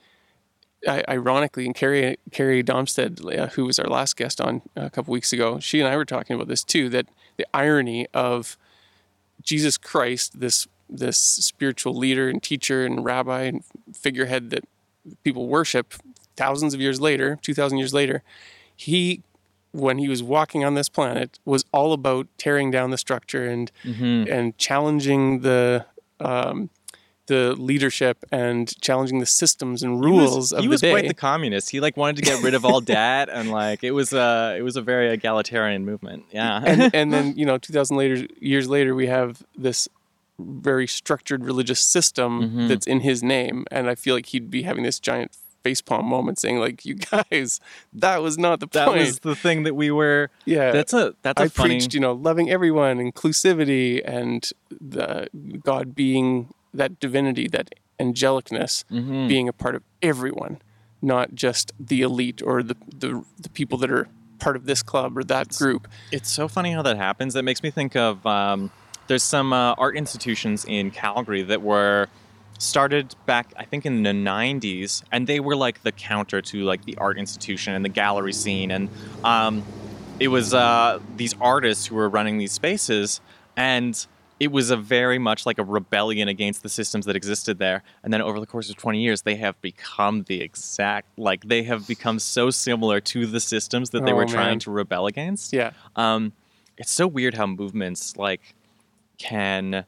[0.87, 5.11] I, ironically, and Carrie Carrie Domstead, uh, who was our last guest on a couple
[5.11, 6.89] weeks ago, she and I were talking about this too.
[6.89, 8.57] That the irony of
[9.41, 13.63] Jesus Christ, this this spiritual leader and teacher and rabbi and
[13.93, 14.63] figurehead that
[15.23, 15.93] people worship
[16.35, 18.21] thousands of years later, two thousand years later,
[18.75, 19.21] he
[19.71, 23.71] when he was walking on this planet was all about tearing down the structure and
[23.83, 25.85] and challenging the
[26.19, 26.69] um,
[27.27, 30.91] the leadership and challenging the systems and He rules was, of he the was day.
[30.91, 31.69] quite the communist.
[31.71, 34.61] He like wanted to get rid of all debt and like it was a it
[34.61, 36.23] was a very egalitarian movement.
[36.31, 36.61] Yeah.
[36.65, 39.89] and and then you know 2000 later years later we have this
[40.39, 42.67] very structured religious system Mm-hmm.
[42.67, 45.31] that's in his name and i feel like he'd be having this giant
[45.67, 47.59] facepalm moment saying like you guys
[47.93, 51.13] that was not the that point was the thing that we were yeah That's a
[51.21, 54.49] that's a i funny preached you know loving everyone inclusivity and
[54.81, 55.27] the
[55.63, 59.27] god being that divinity that angelicness Mm-hmm.
[59.27, 60.61] being a part of everyone
[61.01, 64.07] not just the elite or the the, the people that are
[64.39, 67.33] part of this club or that group It's so funny how that happens.
[67.33, 68.69] That makes me think of um,
[69.07, 72.07] there's some uh, art institutions in Calgary that were
[72.57, 76.85] started back, I think, in the 90s, and they were like the counter to like
[76.85, 78.89] the art institution and the gallery scene, and
[79.23, 79.63] um,
[80.19, 83.21] it was uh, these artists who were running these spaces,
[83.55, 84.07] and
[84.39, 87.81] it was a very much like a rebellion against the systems that existed there.
[88.03, 91.63] And then over the course of 20 years, they have become the exact like they
[91.63, 94.33] have become so similar to the systems that they Oh, were man.
[94.35, 95.53] trying to rebel against.
[95.53, 96.33] yeah Um,
[96.77, 98.53] it's so weird how movements like
[99.17, 99.85] can.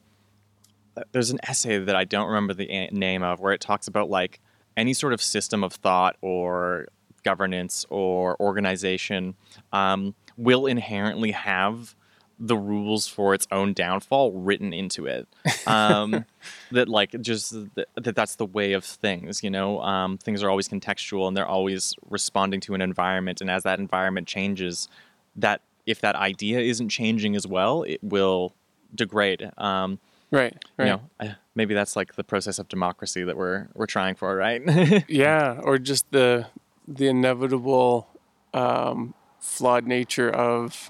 [1.11, 4.39] There's an essay that I don't remember the name of where it talks about like
[4.77, 6.87] any sort of system of thought or
[7.23, 9.35] governance or organization
[9.73, 11.95] um, will inherently have
[12.39, 15.27] the rules for its own downfall written into it.
[15.67, 16.25] Um,
[16.71, 19.43] that like just th- that that's the way of things.
[19.43, 23.51] You know, um, things are always contextual and they're always responding to an environment, and
[23.51, 24.87] as that environment changes,
[25.35, 28.53] that if that idea isn't changing as well, it will
[28.95, 29.51] degrade.
[29.57, 29.99] Um,
[30.31, 30.85] right right
[31.19, 34.61] You know, maybe that's like the process of democracy that we're we're trying for, right?
[35.09, 36.47] yeah or just the
[36.87, 38.07] the inevitable
[38.53, 40.89] um, flawed nature of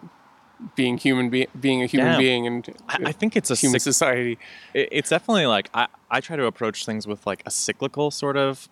[0.76, 2.18] being human be- being a human Yeah.
[2.18, 4.38] being and I, I think it's a human cyc- society
[4.74, 8.36] it- it's definitely like I, I try to approach things with like a cyclical sort
[8.38, 8.68] of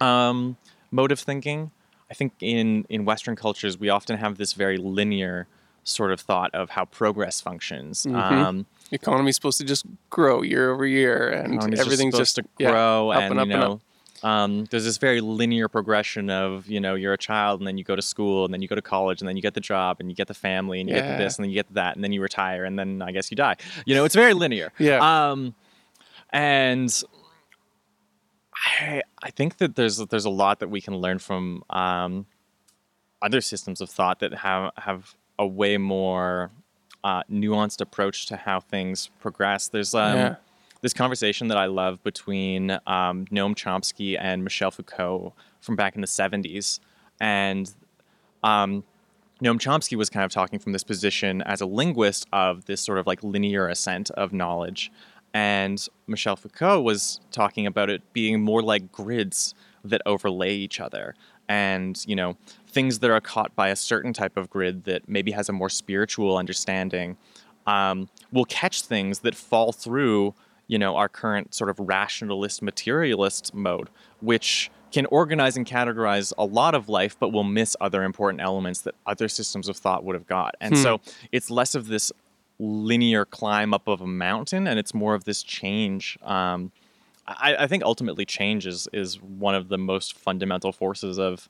[0.00, 0.56] um,
[0.90, 1.70] mode of thinking.
[2.10, 5.46] I think in in Western cultures we often have this very linear
[5.84, 8.04] sort of thought of how progress functions.
[8.06, 8.16] Mm-hmm.
[8.16, 12.64] Um, economy's supposed to just grow year over year and economy's everything's just just, to
[12.64, 13.80] yeah, grow up and, and up you and know up
[14.24, 17.84] um, there's this very linear progression of you know you're a child and then you
[17.84, 19.98] go to school and then you go to college and then you get the job
[20.00, 21.16] and you get the family and you get Yeah.
[21.16, 23.30] the this and then you get that and then you retire and then I guess
[23.30, 23.54] you die.
[23.86, 24.72] You know, it's very linear.
[24.78, 24.98] Yeah.
[25.30, 25.54] Um,
[26.30, 26.92] and
[28.54, 32.26] I I think that there's there's a lot that we can learn from um,
[33.22, 36.50] other systems of thought that have have a way more
[37.04, 39.68] uh, nuanced approach to how things progress.
[39.68, 40.36] There's um, Yeah.
[40.80, 46.00] this conversation that I love between um, Noam Chomsky and Michel Foucault from back in
[46.00, 46.80] the 70s.
[47.20, 47.72] And
[48.42, 48.84] um,
[49.42, 52.98] Noam Chomsky was kind of talking from this position as a linguist of this sort
[52.98, 54.90] of like linear ascent of knowledge.
[55.34, 61.14] And Michel Foucault was talking about it being more like grids that overlay each other.
[61.48, 62.36] And, you know,
[62.78, 65.68] things that are caught by a certain type of grid that maybe has a more
[65.68, 67.16] spiritual understanding
[67.66, 70.32] um, will catch things that fall through,
[70.68, 76.44] you know, our current sort of rationalist materialist mode, which can organize and categorize a
[76.44, 80.14] lot of life, but will miss other important elements that other systems of thought would
[80.14, 80.54] have got.
[80.60, 81.00] And so
[81.32, 82.12] it's less of this
[82.60, 86.16] linear climb up of a mountain, and it's more of this change.
[86.22, 86.70] Um,
[87.26, 91.48] I, I think ultimately change is, is one of the most fundamental forces of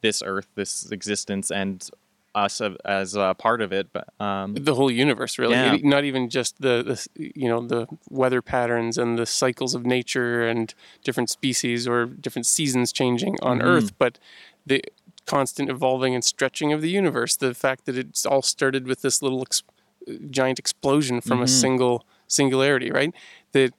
[0.00, 1.88] this earth, this existence, and
[2.34, 3.88] us as a part of it.
[3.92, 5.76] But um, the whole universe really, yeah.
[5.82, 6.82] not even just the,
[7.16, 12.04] the you know the weather patterns and the cycles of nature and different species or
[12.04, 13.66] different seasons changing on Mm-hmm.
[13.68, 14.18] earth but
[14.66, 14.82] the
[15.24, 19.22] constant evolving and stretching of the universe the fact that it's all started with this
[19.22, 19.62] little ex-
[20.30, 21.44] giant explosion from Mm-hmm.
[21.44, 23.14] a single singularity right
[23.52, 23.72] that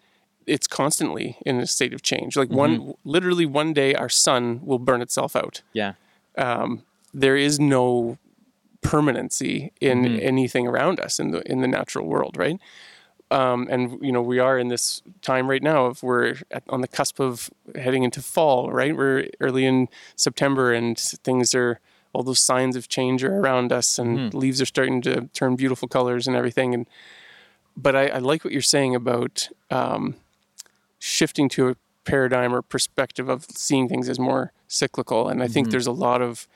[0.48, 2.36] it's constantly in a state of change.
[2.38, 5.62] Like one, literally one day, our sun will burn itself out.
[5.74, 5.94] Yeah.
[7.14, 8.18] There is no
[8.82, 12.60] permanency in anything around us in the in the natural world, right?
[13.30, 16.82] Um, and you know we are in this time right now of we're at, on
[16.82, 18.96] the cusp of heading into fall, right?
[18.96, 21.80] We're early in September, and things are
[22.14, 25.88] all those signs of change are around us, and leaves are starting to turn beautiful
[25.88, 26.74] colors and everything.
[26.74, 26.88] And
[27.76, 30.16] but I, I like what you're saying about um,
[31.00, 35.28] shifting to a paradigm or perspective of seeing things as more cyclical.
[35.28, 36.48] And I think there's a lot of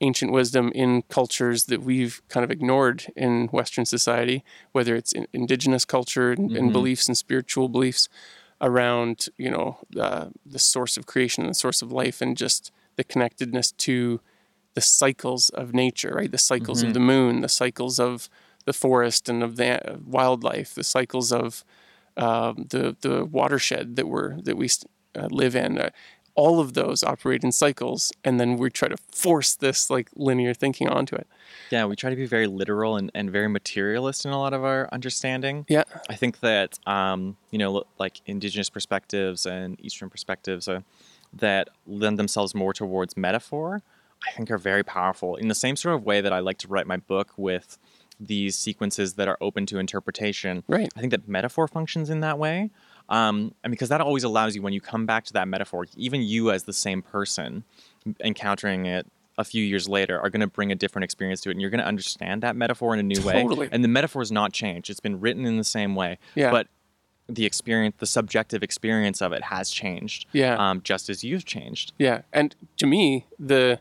[0.00, 5.26] ancient wisdom in cultures that we've kind of ignored in Western society, whether it's in
[5.32, 8.08] indigenous culture and, and beliefs and spiritual beliefs
[8.60, 12.72] around, you know, uh, the source of creation and the source of life and just
[12.96, 14.20] the connectedness to
[14.74, 16.30] the cycles of nature, right?
[16.30, 18.28] The cycles of the moon, the cycles of
[18.66, 21.64] the forest and of the uh, wildlife, the cycles of
[22.16, 24.68] um, the the watershed that we're that we
[25.16, 25.78] uh, live in.
[25.78, 25.90] Uh,
[26.36, 30.52] all of those operate in cycles, and then we try to force this like linear
[30.52, 31.26] thinking onto it.
[31.70, 34.62] Yeah, we try to be very literal and, and very materialist in a lot of
[34.62, 35.64] our understanding.
[35.68, 40.80] Yeah, I think that um, you know, like indigenous perspectives and Eastern perspectives uh,
[41.32, 43.82] that lend themselves more towards metaphor,
[44.26, 45.36] I think are very powerful.
[45.36, 47.78] In the same sort of way that I like to write my book with
[48.18, 50.62] these sequences that are open to interpretation.
[50.68, 50.88] Right.
[50.96, 52.70] I think that metaphor functions in that way.
[53.08, 56.22] Um, and because that always allows you, when you come back to that metaphor, even
[56.22, 57.64] you as the same person
[58.24, 59.06] encountering it
[59.38, 61.68] a few years later are going to bring a different experience to it and you're
[61.70, 63.68] going to understand that metaphor in a new way Totally.
[63.70, 66.50] and the metaphor is not changed it's been written in the same way Yeah.
[66.50, 66.68] but
[67.28, 70.56] the experience the subjective experience of it has changed Yeah.
[70.56, 72.22] um, just as you've changed yeah.
[72.32, 73.80] And to me, the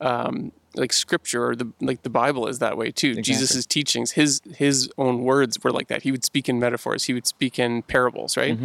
[0.00, 3.20] um, like scripture or the like the Bible is that way too.
[3.22, 6.02] Jesus' teachings, his his own words were like that.
[6.02, 7.04] He would speak in metaphors.
[7.04, 8.58] He would speak in parables, right?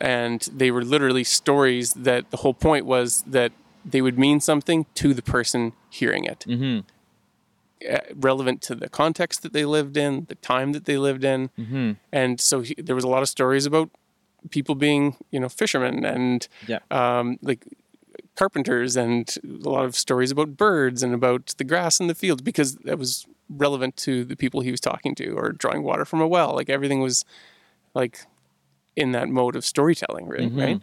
[0.00, 3.52] And they were literally stories that the whole point was that
[3.84, 6.44] they would mean something to the person hearing it.
[6.48, 6.80] Mm-hmm.
[8.14, 11.92] relevant to the context that they lived in, the time that they lived in, mm-hmm.
[12.12, 13.90] and so he, there was a lot of stories about
[14.50, 17.66] people being, you know, fishermen and yeah um, like
[18.36, 22.42] carpenters and a lot of stories about birds and about the grass in the fields
[22.42, 26.20] because that was relevant to the people he was talking to or drawing water from
[26.20, 26.54] a well.
[26.54, 27.24] Like everything was
[27.94, 28.26] like
[28.96, 30.80] in that mode of storytelling right right?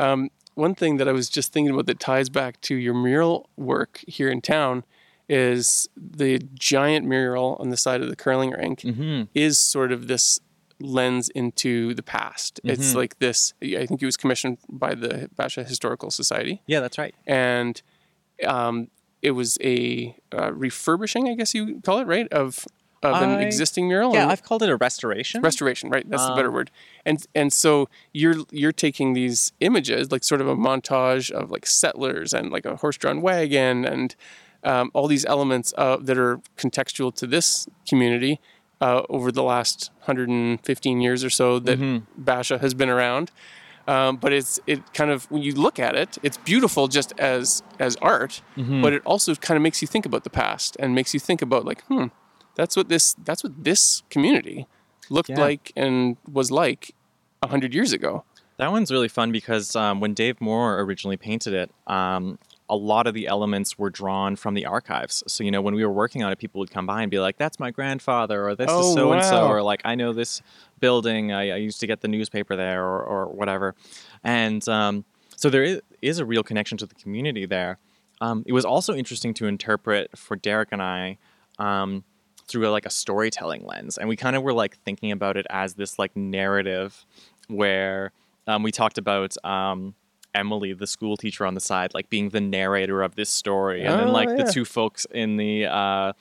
[0.00, 3.48] Um, one thing that i was just thinking about that ties back to your mural
[3.56, 4.84] work here in town
[5.28, 8.82] is the giant mural on the side of the curling rink
[9.34, 10.38] is sort of this
[10.80, 12.60] lens into the past.
[12.64, 13.54] It's like this.
[13.62, 17.80] I think it was commissioned by the Bashaw Historical Society, yeah that's right and
[18.46, 18.88] um,
[19.22, 22.66] it was a uh, refurbishing, I guess you call it, right, of
[23.02, 24.14] of an I- existing mural.
[24.14, 26.70] yeah i've called it a restoration restoration right that's the better word
[27.04, 31.66] and and so you're you're taking these images like sort of a montage of like
[31.66, 34.16] settlers and like a horse-drawn wagon and
[34.64, 38.40] um, all these elements uh, that are contextual to this community
[38.80, 41.78] uh, over the last 115 years or so that
[42.22, 43.30] Bashaw has been around
[43.86, 47.62] um, but it's it kind of when you look at it it's beautiful just as
[47.78, 51.12] as art but it also kind of makes you think about the past and makes
[51.14, 52.06] you think about like hmm
[52.56, 54.66] that's what this that's what this community
[55.10, 55.40] looked Yeah.
[55.40, 56.94] like and was like
[57.42, 58.24] a hundred years ago.
[58.56, 62.38] That one's really fun because um, when Dave Moore originally painted it, um,
[62.74, 65.22] a lot of the elements were drawn from the archives.
[65.26, 67.20] So, you know, when we were working on it, people would come by and be
[67.20, 70.12] like, that's my grandfather, or this Oh, is so and so, or like, I know
[70.12, 70.42] this
[70.80, 71.32] building.
[71.32, 73.74] I, I used to get the newspaper there, or, or whatever.
[74.24, 75.04] And um,
[75.36, 77.78] so there is, is a real connection to the community there.
[78.20, 81.18] Um, it was also interesting to interpret for Derek and I.
[81.58, 82.04] Um,
[82.46, 85.46] through a, like a storytelling lens and we kind of were like thinking about it
[85.48, 87.06] as this like narrative
[87.48, 88.12] where
[88.46, 89.94] um, we talked about um,
[90.34, 93.98] emily the school teacher on the side like being the narrator of this story and
[94.00, 94.44] then Oh, like yeah.
[94.44, 96.12] the two folks in the uh,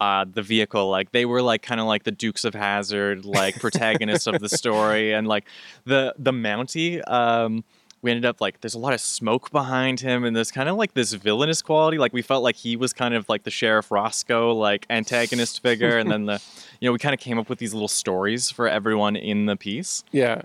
[0.00, 3.56] uh, the vehicle like they were like kind of like the dukes of Hazzard like
[3.60, 5.44] protagonists of the story and like
[5.86, 7.64] the the mountie um,
[8.00, 10.76] we ended up like there's a lot of smoke behind him and there's kind of
[10.76, 13.90] like this villainous quality like we felt like he was kind of like the sheriff
[13.90, 16.40] roscoe like antagonist figure and then the
[16.80, 19.56] you know we kind of came up with these little stories for everyone in the
[19.56, 20.42] piece Yeah.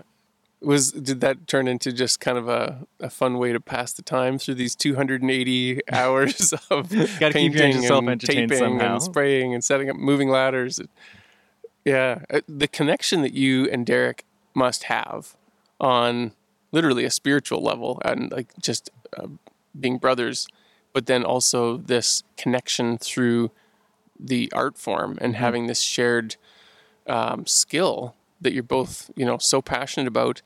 [0.60, 4.02] Was did that turn into just kind of a, a fun way to pass the
[4.02, 8.94] time through these 280 hours of painting and taping somehow.
[8.94, 10.80] and spraying and setting up moving ladders?
[11.84, 14.24] Yeah, Uh, the connection that you and Derek
[14.54, 15.36] must have
[15.78, 16.32] on
[16.72, 19.26] literally a spiritual level and like just uh,
[19.78, 20.46] being brothers,
[20.94, 23.50] but then also this connection through
[24.18, 26.36] the art form and having this shared
[27.06, 30.40] um, skill that you're both you know so passionate about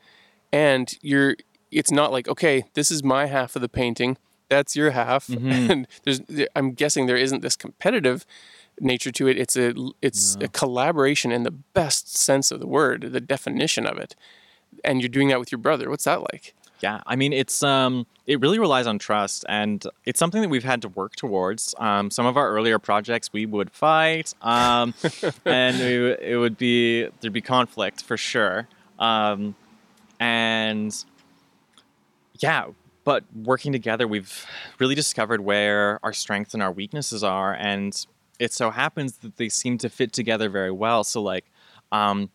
[0.53, 1.37] and you're
[1.71, 4.17] it's not like okay this is my half of the painting
[4.49, 5.71] that's your half Mm-hmm.
[5.71, 6.23] and there's
[6.57, 8.25] i'm guessing there isn't this competitive
[8.81, 13.09] nature to it it's a it's a collaboration in the best sense of the word
[13.13, 14.15] the definition of it
[14.85, 18.07] and you're doing that with your brother what's that like Yeah, I mean it's um
[18.27, 21.75] it really relies on trust and it's something that we've had to work towards.
[21.79, 24.95] Um, some of our earlier projects we would fight, um,
[25.45, 28.69] and we, it would be there'd be conflict for sure.
[28.99, 29.55] Um,
[30.21, 30.95] and
[32.39, 32.67] yeah,
[33.05, 34.47] but working together, we've
[34.79, 38.07] really discovered where our strengths and our weaknesses are, and
[38.39, 41.03] it so happens that they seem to fit together very well.
[41.05, 41.47] So like,
[41.91, 42.31] um,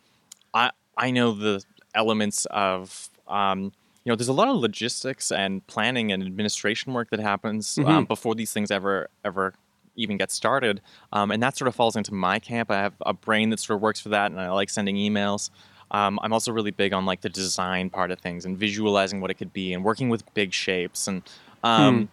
[0.54, 1.64] I I know the
[1.94, 3.72] elements of um,
[4.04, 8.06] you know, there's a lot of logistics and planning and administration work that happens um,
[8.06, 9.54] before these things ever ever
[9.96, 10.82] even get started,
[11.12, 12.72] um, and that sort of falls into my camp.
[12.72, 15.50] I have a brain that sort of works for that, and I like sending emails.
[15.92, 19.30] Um, I'm also really big on like the design part of things and visualizing what
[19.30, 21.22] it could be and working with big shapes and
[21.64, 22.10] um,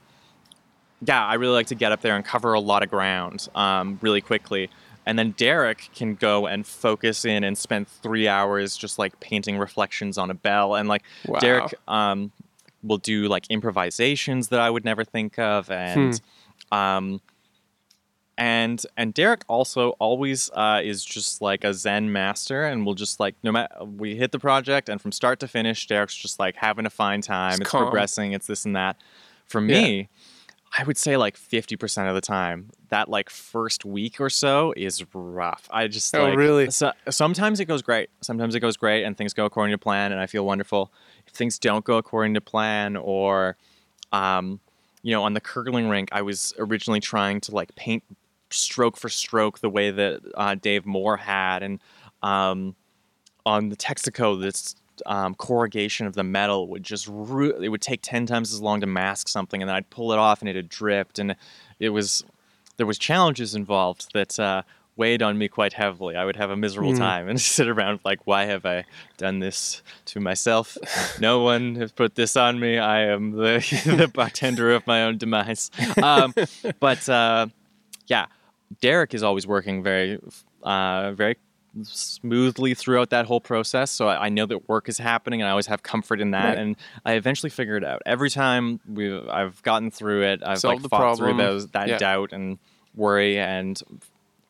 [1.02, 3.98] yeah, I really like to get up there and cover a lot of ground um,
[4.02, 4.68] really quickly.
[5.06, 9.58] And then Derek can go and focus in and spend three hours just like painting
[9.58, 10.74] reflections on a bell.
[10.74, 11.40] And like Wow.
[11.40, 12.32] Derek um,
[12.82, 15.70] will do like improvisations that I would never think of.
[15.70, 16.20] And
[16.70, 17.20] um,
[18.36, 23.20] and and Derek also always uh, is just like a Zen master, and will just
[23.20, 26.56] like no matter we hit the project, and from start to finish, Derek's just like
[26.56, 27.52] having a fine time.
[27.52, 28.32] It's It's, progressing.
[28.32, 28.96] It's this and that.
[29.46, 30.08] For me,
[30.78, 34.72] I would say like fifty percent of the time, that like first week or so
[34.76, 35.68] is rough.
[35.70, 36.70] I just Oh, like really?
[36.70, 38.08] So, sometimes it goes great.
[38.20, 40.92] Sometimes it goes great, and things go according to plan, and I feel wonderful.
[41.26, 43.56] If things don't go according to plan, or
[44.12, 44.60] um,
[45.02, 48.04] you know, on the curling rink, I was originally trying to like paint
[48.50, 51.80] stroke for stroke the way that uh, Dave Moore had, and
[52.22, 52.76] um,
[53.44, 58.00] on the Texaco, this um, corrugation of the metal would just ru- it would take
[58.02, 60.56] ten times as long to mask something, and then I'd pull it off, and it
[60.56, 61.36] had dripped, and
[61.78, 62.24] it was
[62.76, 64.38] there was challenges involved that.
[64.38, 64.62] Uh,
[64.96, 66.14] weighed on me quite heavily.
[66.14, 68.84] I would have a miserable time and sit around like why have i
[69.16, 70.76] done this to myself?
[71.18, 72.78] No one has put this on me.
[72.78, 73.58] I am the,
[73.96, 75.70] the bartender of my own demise.
[76.02, 76.34] Um,
[76.80, 77.46] but uh,
[78.06, 78.26] yeah,
[78.80, 80.18] Derek is always working very,
[80.62, 81.36] uh, very
[81.82, 83.90] smoothly throughout that whole process.
[83.90, 86.50] So I, I know that work is happening, and I always have comfort in that.
[86.50, 86.58] Right.
[86.58, 88.02] And I eventually figure it out.
[88.06, 91.98] Every time we, I've gotten through it, I've like fought through those that Yeah.
[91.98, 92.58] doubt and
[92.94, 93.38] worry.
[93.38, 93.80] And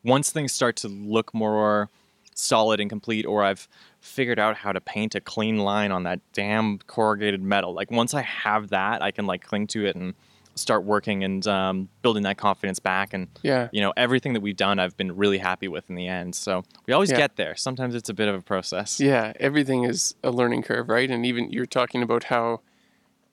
[0.03, 1.89] once things start to look more
[2.33, 3.67] solid and complete, or I've
[3.99, 7.73] figured out how to paint a clean line on that damn corrugated metal.
[7.73, 10.15] Like once I have that, I can like cling to it and
[10.55, 13.13] start working and um, building that confidence back.
[13.13, 13.69] And Yeah.
[13.71, 16.35] you know everything that we've done, I've been really happy with in the end.
[16.35, 17.17] So we always Yeah.
[17.17, 17.55] get there.
[17.55, 18.99] Sometimes it's a bit of a process.
[18.99, 21.09] Yeah, everything is a learning curve, right?
[21.09, 22.61] And even you're talking about how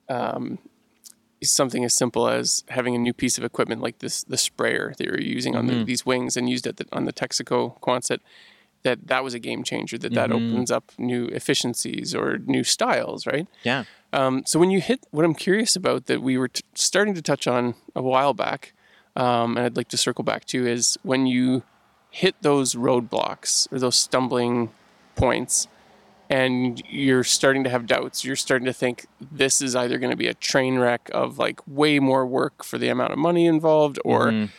[0.07, 0.57] um,
[1.43, 5.05] something as simple as having a new piece of equipment like this, the sprayer that
[5.05, 8.19] you're using on the, these wings and used at the, on the Texaco Quonset,
[8.83, 9.97] that that was a game changer.
[9.97, 13.47] That that opens up new efficiencies or new styles, right?
[13.63, 13.83] Yeah.
[14.11, 17.21] Um, so when you hit what I'm curious about that we were t- starting to
[17.21, 18.73] touch on a while back,
[19.15, 21.63] um, and I'd like to circle back to is when you
[22.09, 24.71] hit those roadblocks or those stumbling
[25.15, 25.67] points,
[26.29, 28.23] and you're starting to have doubts.
[28.23, 31.59] You're starting to think this is either going to be a train wreck of like
[31.67, 34.49] way more work for the amount of money involved, or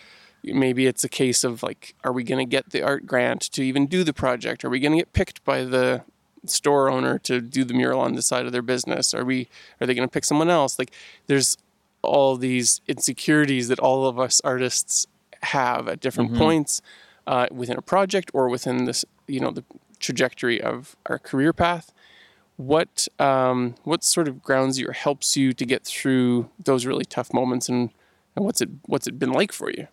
[0.43, 3.63] maybe it's a case of like, are we going to get the art grant to
[3.63, 4.65] even do the project?
[4.65, 6.03] Are we going to get picked by the
[6.47, 9.15] store owner to do the mural on the side of their business?
[9.15, 9.49] Are we
[9.81, 10.79] are they going to pick someone else?
[10.79, 10.93] Like
[11.27, 11.57] there's
[12.03, 15.07] all these insecurities that all of us artists
[15.43, 16.83] have at different points
[17.27, 19.65] uh, within a project or within this you know the
[19.99, 21.93] trajectory of our career path.
[22.57, 27.05] What um, what sort of grounds you or helps you to get through those really
[27.05, 27.91] tough moments and,
[28.37, 29.87] and what's it what's it been like for you?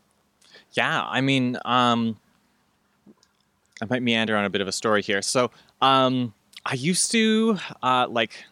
[0.74, 2.18] Yeah, I mean, um,
[3.82, 5.22] I might meander on a bit of a story here.
[5.22, 6.34] So, um,
[6.70, 8.44] I used to uh, like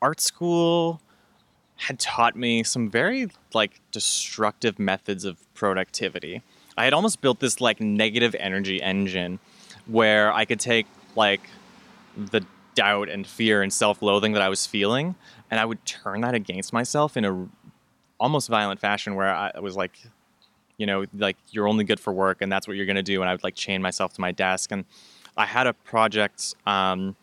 [0.00, 1.00] art school
[1.74, 6.42] had taught me some very like destructive methods of productivity.
[6.78, 9.40] I had almost built this like negative energy engine
[9.86, 11.40] where I could take like
[12.16, 12.46] the
[12.76, 15.16] doubt and fear and self-loathing that I was feeling
[15.50, 17.48] and I would turn that against myself in a
[18.20, 19.98] almost violent fashion where I was like
[20.76, 23.20] you know, like you're only good for work and that's what you're going to do.
[23.20, 24.72] And I would like chain myself to my desk.
[24.72, 24.84] And
[25.36, 26.54] I had a project.
[26.66, 27.16] Um,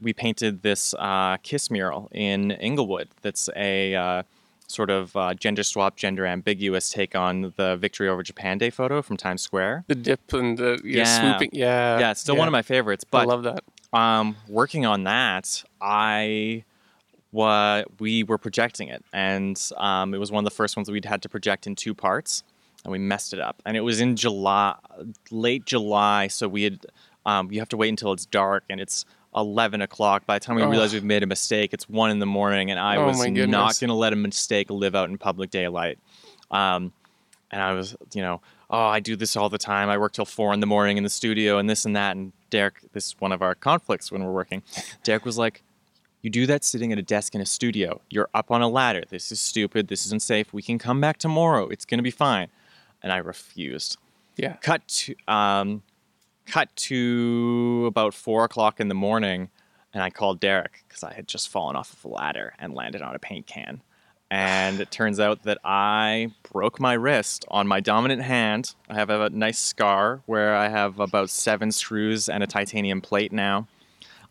[0.00, 3.08] we painted this uh, kiss mural in Inglewood.
[3.22, 4.22] That's a uh,
[4.66, 9.00] sort of uh, gender swap, gender ambiguous take on the Victory over Japan Day photo
[9.02, 9.84] from Times Square.
[9.86, 11.20] The dip and the yeah, Yeah.
[11.38, 11.50] swooping.
[11.52, 11.98] Yeah.
[11.98, 13.04] yeah, it's still one of my favorites.
[13.04, 13.64] But I love that.
[13.92, 16.64] um, working on that, I
[17.32, 20.92] wa- we were projecting it, and um, it was one of the first ones that
[20.92, 22.42] we'd had to project in two parts,
[22.84, 23.62] and we messed it up.
[23.64, 24.74] And it was in July,
[25.30, 26.86] late July, so we had
[27.24, 29.04] um, you have to wait until it's dark and it's
[29.36, 30.26] 11 o'clock.
[30.26, 30.68] By the time we Oh.
[30.68, 33.78] realized we've made a mistake, it's one in the morning, and I Oh was not
[33.80, 35.98] going to let a mistake live out in public daylight.
[36.50, 36.92] Um,
[37.50, 39.88] and I was, you know, oh, I do this all the time.
[39.88, 42.16] I work till four in the morning in the studio and this and that.
[42.16, 44.62] And Derek, this is one of our conflicts when we're working.
[45.04, 45.62] Derek was like,
[46.22, 48.00] you do that sitting at a desk in a studio.
[48.10, 49.04] You're up on a ladder.
[49.08, 49.86] This is stupid.
[49.88, 50.52] This isn't safe.
[50.52, 51.68] We can come back tomorrow.
[51.68, 52.48] It's going to be fine.
[53.02, 53.96] And I refused.
[54.36, 54.54] Yeah.
[54.54, 55.82] Cut to, um,
[56.46, 59.50] cut to about four o'clock in the morning.
[59.92, 63.02] And I called Derek because I had just fallen off of a ladder and landed
[63.02, 63.80] on a paint can.
[64.30, 68.74] And it turns out that I broke my wrist on my dominant hand.
[68.88, 73.32] I have a nice scar where I have about seven screws and a titanium plate
[73.32, 73.68] now.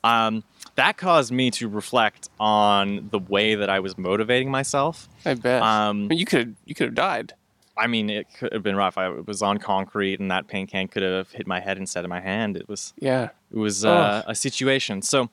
[0.04, 0.44] Um,
[0.76, 5.08] that caused me to reflect on the way that I was motivating myself.
[5.26, 5.62] I bet.
[5.62, 7.34] Um, you could you could have died.
[7.78, 8.98] I mean, it could have been rough.
[8.98, 12.10] I was on concrete, and that paint can could have hit my head instead of
[12.10, 12.56] my hand.
[12.58, 13.30] It was Yeah.
[13.52, 15.02] it was uh, a situation.
[15.02, 15.30] So,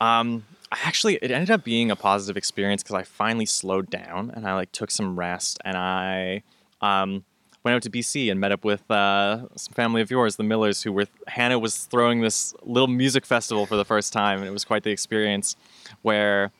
[0.00, 4.30] um, I actually it ended up being a positive experience because I finally slowed down
[4.30, 6.42] and I like took some rest and I
[6.80, 7.24] um,
[7.64, 10.82] went out to BC and met up with uh, some family of yours, the Millers,
[10.82, 14.52] who were Hannah was throwing this little music festival for the first time, and it
[14.52, 15.56] was quite the experience.
[16.02, 16.52] Where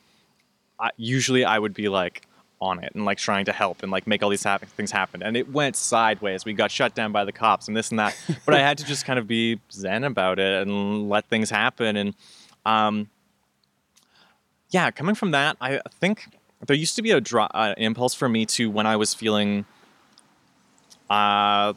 [0.79, 2.27] I, usually I would be like
[2.61, 5.21] on it and like trying to help and like make all these happen, things happen,
[5.21, 6.45] and it went sideways.
[6.45, 8.85] We got shut down by the cops and this and that, but I had to
[8.85, 12.15] just kind of be zen about it and let things happen and.
[12.65, 13.09] Um,
[14.71, 16.27] yeah, coming from that, I think
[16.65, 19.65] there used to be a dro- uh, impulse for me to when I was feeling
[21.09, 21.73] uh,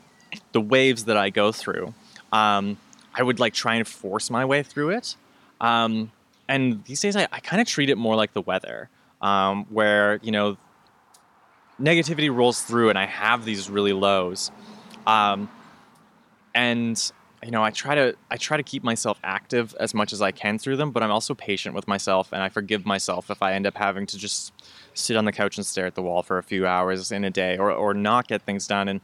[0.52, 1.94] the waves that I go through.
[2.32, 2.78] Um,
[3.14, 5.16] I would like try and force my way through it.
[5.60, 6.12] Um,
[6.48, 8.88] and these days, I, I kind of treat it more like the weather,
[9.20, 10.56] um, where you know
[11.80, 14.50] negativity rolls through, and I have these really lows.
[15.06, 15.48] Um,
[16.54, 17.10] and
[17.44, 20.32] you know, I try to I try to keep myself active as much as I
[20.32, 23.52] can through them, but I'm also patient with myself, and I forgive myself if I
[23.52, 24.52] end up having to just
[24.94, 27.30] sit on the couch and stare at the wall for a few hours in a
[27.30, 28.88] day, or or not get things done.
[28.88, 29.00] And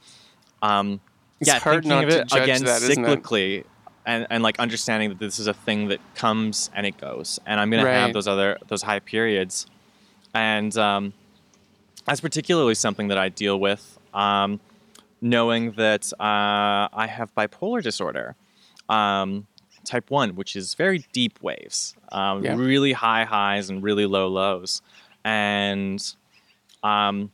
[0.62, 1.00] um,
[1.40, 2.96] It's yeah, hard thinking not of to it judge again that, it?
[2.98, 3.64] cyclically,
[4.04, 7.60] and and like understanding that this is a thing that comes and it goes, and
[7.60, 7.92] I'm gonna Right.
[8.02, 9.66] have those other those high periods,
[10.34, 11.12] and um,
[12.04, 13.98] that's particularly something that I deal with.
[14.12, 14.60] Um,
[15.20, 18.36] knowing that uh, I have bipolar disorder,
[18.88, 19.46] um,
[19.84, 22.56] type 1, which is very deep waves, um, Yeah.
[22.56, 24.82] really high highs and really low lows.
[25.24, 26.02] And
[26.82, 27.32] um,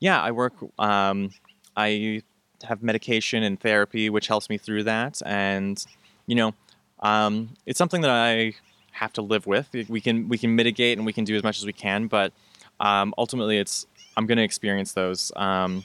[0.00, 1.30] yeah, I work, um,
[1.76, 2.22] I
[2.64, 5.20] have medication and therapy, which helps me through that.
[5.26, 5.84] And,
[6.26, 6.54] you know,
[7.00, 8.54] um, it's something that I
[8.92, 9.68] have to live with.
[9.88, 12.32] We can, we can mitigate and we can do as much as we can, but
[12.80, 13.86] um, ultimately it's,
[14.16, 15.32] I'm going to experience those.
[15.36, 15.84] Um,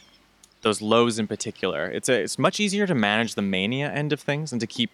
[0.63, 1.87] those lows in particular.
[1.87, 4.91] It's a, it's much easier to manage the mania end of things and to keep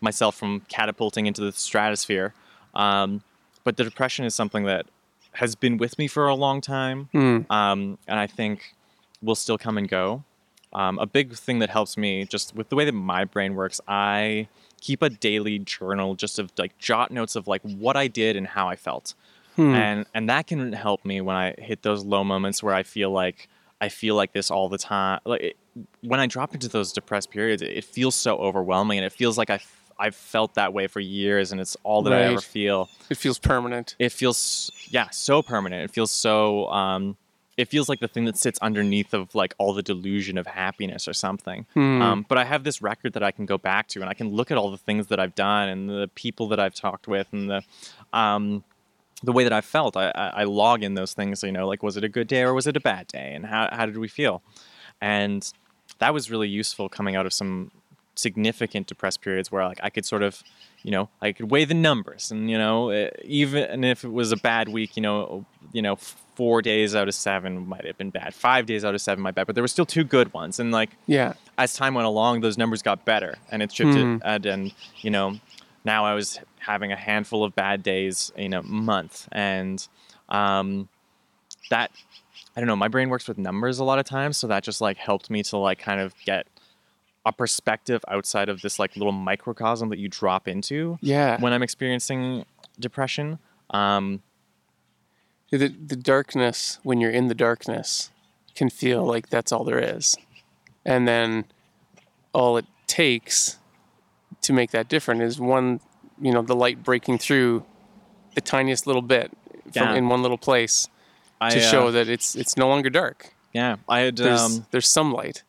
[0.00, 2.32] myself from catapulting into the stratosphere.
[2.74, 3.22] Um,
[3.62, 4.86] but the depression is something that
[5.32, 7.40] has been with me for a long time, Hmm.
[7.50, 8.74] um, and I think
[9.20, 10.24] will still come and go.
[10.72, 13.78] Um, a big thing that helps me just with the way that my brain works,
[13.86, 14.48] I
[14.80, 18.46] keep a daily journal just of like jot notes of like what I did and
[18.46, 19.12] how I felt
[19.60, 19.74] Hmm.
[19.74, 23.10] and and that can help me when I hit those low moments where I feel
[23.10, 23.48] like
[23.78, 25.20] I feel like this all the time.
[25.26, 25.56] Like it,
[26.00, 29.36] when I drop into those depressed periods, it, it feels so overwhelming, and it feels
[29.36, 29.66] like I've
[29.98, 32.88] I've felt that way for years, and it's all that I ever feel.
[33.10, 33.96] It feels permanent.
[33.98, 35.84] It feels yeah, so permanent.
[35.84, 36.66] It feels so.
[36.68, 37.18] Um,
[37.58, 41.06] it feels like the thing that sits underneath of like all the delusion of happiness
[41.06, 41.66] or something.
[41.74, 42.00] Hmm.
[42.00, 44.30] Um, but I have this record that I can go back to, and I can
[44.30, 47.26] look at all the things that I've done and the people that I've talked with
[47.32, 47.62] and the
[48.14, 48.64] um,
[49.22, 49.96] the way that I felt.
[49.96, 51.42] I, I, I log in those things.
[51.42, 53.46] You know, like was it a good day or was it a bad day, and
[53.46, 54.42] how how did we feel?
[55.00, 55.50] And
[55.98, 57.70] that was really useful coming out of some
[58.16, 60.42] significant depressed periods where like I could sort of,
[60.82, 64.32] you know, I could weigh the numbers, and you know, eh, even if it was
[64.32, 68.10] a bad week, you know, you know, four days out of seven might have been
[68.10, 70.32] bad, five days out of seven might be bad, but there were still two good
[70.32, 71.34] ones, and like Yeah.
[71.58, 74.16] as time went along, those numbers got better, and it chipped Hmm.
[74.16, 75.38] it, and, and you know,
[75.84, 79.86] now I was having a handful of bad days in a month, and
[80.28, 80.88] um,
[81.70, 81.90] that
[82.56, 84.80] I don't know, my brain works with numbers a lot of times, so that just
[84.80, 86.46] like helped me to like kind of get
[87.26, 91.38] a perspective outside of this like little microcosm that you drop into Yeah.
[91.40, 92.44] when I'm experiencing
[92.78, 93.38] depression.
[93.70, 94.22] Um,
[95.50, 98.10] the the darkness when you're in the darkness
[98.54, 100.16] can feel like that's all there is
[100.84, 101.44] and then
[102.32, 103.58] all it takes
[104.42, 105.80] to make that different is one
[106.20, 107.64] you know the light breaking through
[108.34, 109.30] the tiniest little bit
[109.72, 109.94] from Yeah.
[109.94, 110.88] in one little place
[111.40, 113.34] I, to uh, show that it's it's no longer dark.
[113.52, 115.42] Yeah, I had There's um, there's some light.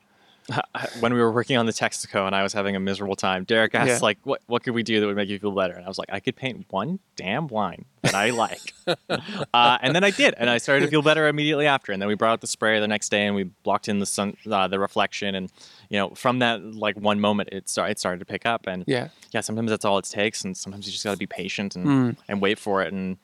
[0.99, 3.43] when we were working on the Texaco and I was having a miserable time.
[3.43, 3.99] Derek asked Yeah.
[4.02, 5.97] like, "What what could we do that would make you feel better?" And I was
[5.97, 8.74] like, "I could paint one damn line that I like."
[9.10, 11.91] uh, and then I did, and I started to feel better immediately after.
[11.91, 14.06] And then we brought out the spray the next day, and we blocked in the
[14.06, 15.52] sun, uh, the reflection, and
[15.89, 18.68] you know, from that like one moment, it started it started to pick up.
[18.68, 19.10] And Yeah.
[19.32, 21.86] yeah, sometimes that's all it takes, and sometimes you just got to be patient and
[21.88, 22.18] Mm.
[22.28, 23.18] and wait for it, and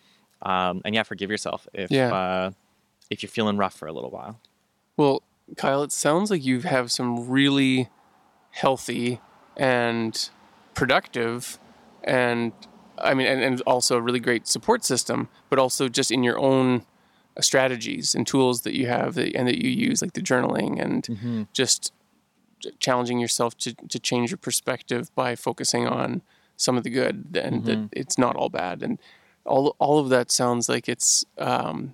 [0.44, 2.14] um, and yeah, forgive yourself if Yeah.
[2.14, 2.52] uh,
[3.10, 4.40] if you're feeling rough for a little while.
[4.98, 5.24] Well,
[5.56, 7.90] Kyle, it sounds like you have some really
[8.52, 9.22] healthy
[9.56, 10.30] and
[10.74, 11.60] productive
[12.04, 12.52] and
[12.98, 16.38] I mean and, and also a really great support system, but also just in your
[16.40, 16.86] own
[17.36, 20.82] uh, strategies and tools that you have that, and that you use like the journaling
[20.82, 21.94] and just
[22.80, 26.22] challenging yourself to, to change your perspective by focusing on
[26.56, 28.82] some of the good and that it's not all bad.
[28.82, 28.98] And
[29.46, 31.94] all all of that sounds like it's um,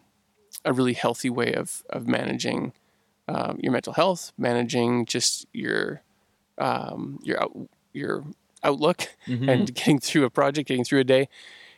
[0.64, 2.74] a really healthy way of of managing
[3.28, 6.02] um, your mental health, managing just your
[6.58, 7.56] um, your out,
[7.94, 8.24] your
[8.64, 11.30] outlook, and getting through a project, getting through a day.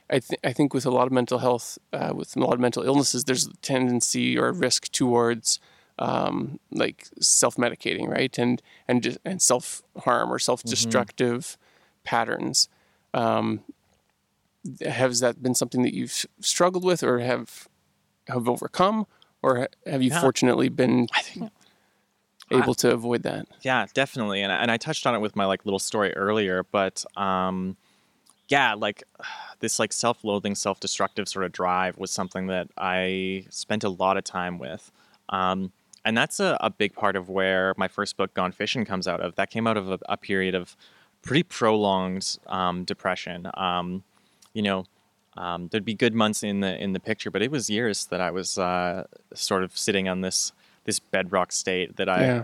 [0.08, 2.60] I, th- I think with a lot of mental health, uh, with a lot of
[2.60, 5.60] mental illnesses, there's a tendency or a risk towards
[5.98, 11.58] um, like self-medicating, right, and and just, and self-harm or self-destructive
[12.04, 12.70] patterns.
[13.14, 13.62] Um,
[14.86, 17.68] has that been something that you've struggled with, or have
[18.28, 19.08] have overcome,
[19.46, 20.22] or have you Yeah.
[20.22, 21.52] fortunately been I think
[22.52, 23.48] able to avoid that?
[23.62, 24.41] Yeah, definitely.
[24.41, 27.78] And I, and I touched on it with my like little story earlier, but um
[28.48, 29.04] yeah, like
[29.60, 34.24] this like self-loathing, self-destructive sort of drive was something that I spent a lot of
[34.24, 34.91] time with.
[35.30, 35.72] Um
[36.04, 39.22] and that's a, a big part of where my first book, Gone Fishing, comes out
[39.22, 39.36] of.
[39.36, 40.76] That came out of a, a period of
[41.24, 43.50] pretty prolonged um, depression.
[43.56, 44.04] Um,
[44.54, 44.86] you know,
[45.38, 48.22] um, there'd be good months in the in the picture, but it was years that
[48.22, 50.54] I was uh, sort of sitting on this
[50.86, 52.44] this bedrock state that I Yeah.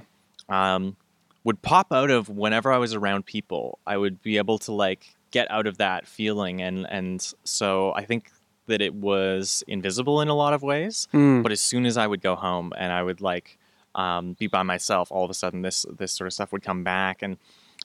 [0.49, 0.97] um,
[1.43, 3.79] would pop out of whenever I was around people.
[3.87, 8.03] I would be able to like get out of that feeling, and and so I
[8.05, 8.31] think
[8.67, 11.07] that it was invisible in a lot of ways.
[11.13, 11.43] Mm.
[11.43, 13.57] But as soon as I would go home and I would like
[13.95, 16.83] um, be by myself, all of a sudden this this sort of stuff would come
[16.83, 17.37] back, and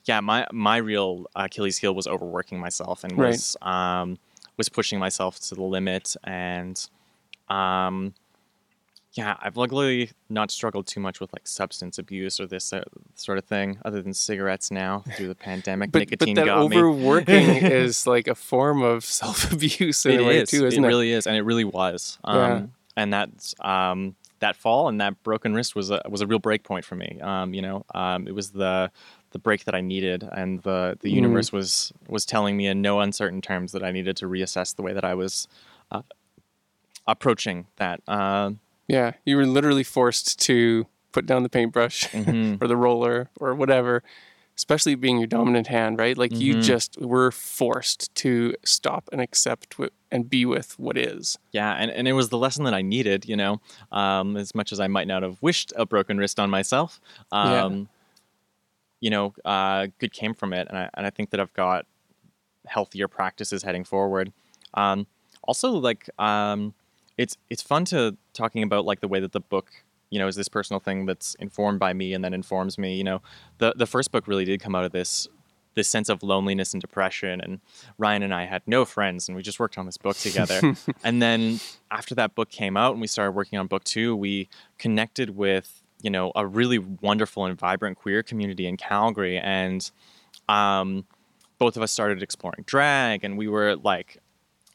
[0.05, 3.29] yeah, my my real Achilles heel was overworking myself and Right.
[3.29, 4.17] was um,
[4.57, 6.89] was pushing myself to the limit, and
[7.49, 8.13] um,
[9.13, 12.83] yeah, I've luckily not struggled too much with like substance abuse or this uh,
[13.15, 15.91] sort of thing, other than cigarettes now through the pandemic.
[15.91, 16.77] But, Nicotine but that got me.
[16.77, 20.49] overworking is like a form of self-abuse in It a way is.
[20.49, 20.87] too, isn't it?
[20.87, 22.19] it really is, and it really was.
[22.23, 22.65] Um, Yeah.
[22.95, 26.63] And that's um, that fall and that broken wrist was a was a real break
[26.63, 27.19] point for me.
[27.21, 28.91] Um, you know, um, it was the
[29.37, 31.15] the break that I needed, and the the Mm.
[31.21, 34.81] universe was was telling me in no uncertain terms that I needed to reassess the
[34.81, 35.47] way that I was
[35.91, 36.01] uh,
[37.05, 38.01] approaching that.
[38.07, 38.51] Uh,
[38.87, 42.61] Yeah, you were literally forced to put down the paintbrush mhm.
[42.61, 44.01] or the roller or whatever,
[44.55, 46.17] especially being your dominant hand, right?
[46.17, 46.61] Like you Mhm.
[46.61, 49.75] just were forced to stop and accept
[50.11, 51.37] and be with what is.
[51.51, 53.59] Yeah, and, and it was the lesson that I needed, you know,
[53.91, 56.99] um, as much as I might not have wished a broken wrist on myself.
[57.31, 57.69] Yeah.
[58.99, 61.85] You know, uh, good came from it, and I, and I think that I've got
[62.65, 64.31] healthier practices heading forward.
[64.73, 65.07] Um,
[65.43, 66.73] also, like, um,
[67.17, 69.71] it's it's fun to talking about like the way that the book,
[70.09, 72.95] you know, is this personal thing that's informed by me and then informs me.
[72.95, 73.21] You know,
[73.57, 75.27] the the first book really did come out of this
[75.77, 77.61] this sense of loneliness and depression and
[77.99, 80.75] Ryan and I had no friends and we just worked on this book together.
[81.03, 81.59] and then
[81.91, 85.83] after that book came out and we started working on book 2, we connected with,
[86.01, 89.89] you know, a really wonderful and vibrant queer community in Calgary and
[90.49, 91.05] um
[91.59, 94.17] both of us started exploring drag and we were like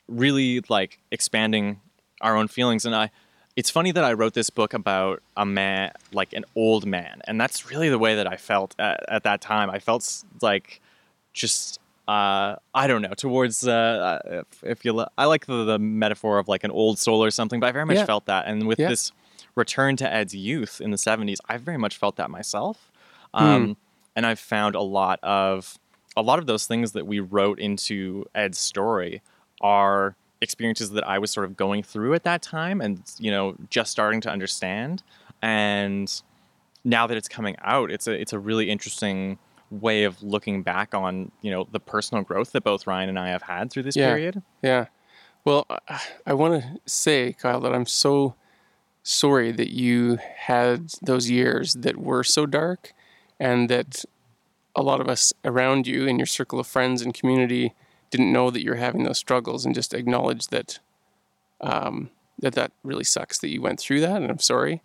[0.08, 1.80] really like expanding
[2.20, 3.10] our own feelings and I
[3.54, 7.40] it's funny that I wrote this book about a man like an old man and
[7.40, 9.70] that's really the way that I felt at, at that time.
[9.70, 10.80] I felt like
[11.32, 14.18] just uh, I don't know towards uh,
[14.50, 17.30] if, if you li- I like the, the metaphor of like an old soul or
[17.30, 18.06] something, but I very much Yeah.
[18.06, 18.46] felt that.
[18.46, 18.88] And with Yeah.
[18.88, 19.12] this
[19.54, 22.90] return to Ed's youth in the '70s, I very much felt that myself.
[23.34, 23.44] Hmm.
[23.44, 23.76] Um,
[24.14, 25.78] And I've found a lot of
[26.16, 29.22] a lot of those things that we wrote into Ed's story
[29.62, 33.54] are experiences that I was sort of going through at that time, and you know,
[33.70, 35.02] just starting to understand.
[35.40, 36.12] And
[36.84, 39.38] now that it's coming out, it's a it's a really interesting
[39.70, 43.28] way of looking back on you know the personal growth that both Ryan and I
[43.30, 44.08] have had through this Yeah.
[44.10, 44.42] period.
[44.62, 44.86] Yeah.
[45.44, 48.34] Well, I- I want to say, Kyle, that I'm so
[49.02, 52.92] sorry that you had those years that were so dark
[53.40, 54.04] and that
[54.76, 57.74] a lot of us around you in your circle of friends and community
[58.10, 60.78] didn't know that you're having those struggles and just acknowledge that
[61.60, 64.82] um, that that really sucks that you went through that, and I'm sorry,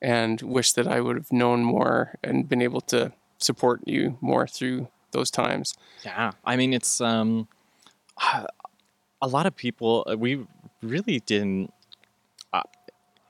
[0.00, 4.46] and wish that I would have known more and been able to support you more
[4.46, 5.74] through those times.
[6.04, 7.48] Yeah, I mean it's um,
[9.22, 10.04] a lot of people.
[10.10, 10.46] uh, We
[10.82, 11.72] really didn't.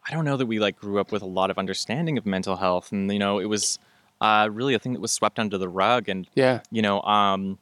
[0.09, 2.57] I don't know that we like grew up with a lot of understanding of mental
[2.57, 3.79] health, and you know, it was
[4.21, 6.09] uh, really a thing that was swept under the rug.
[6.09, 7.59] And Yeah, you know, um,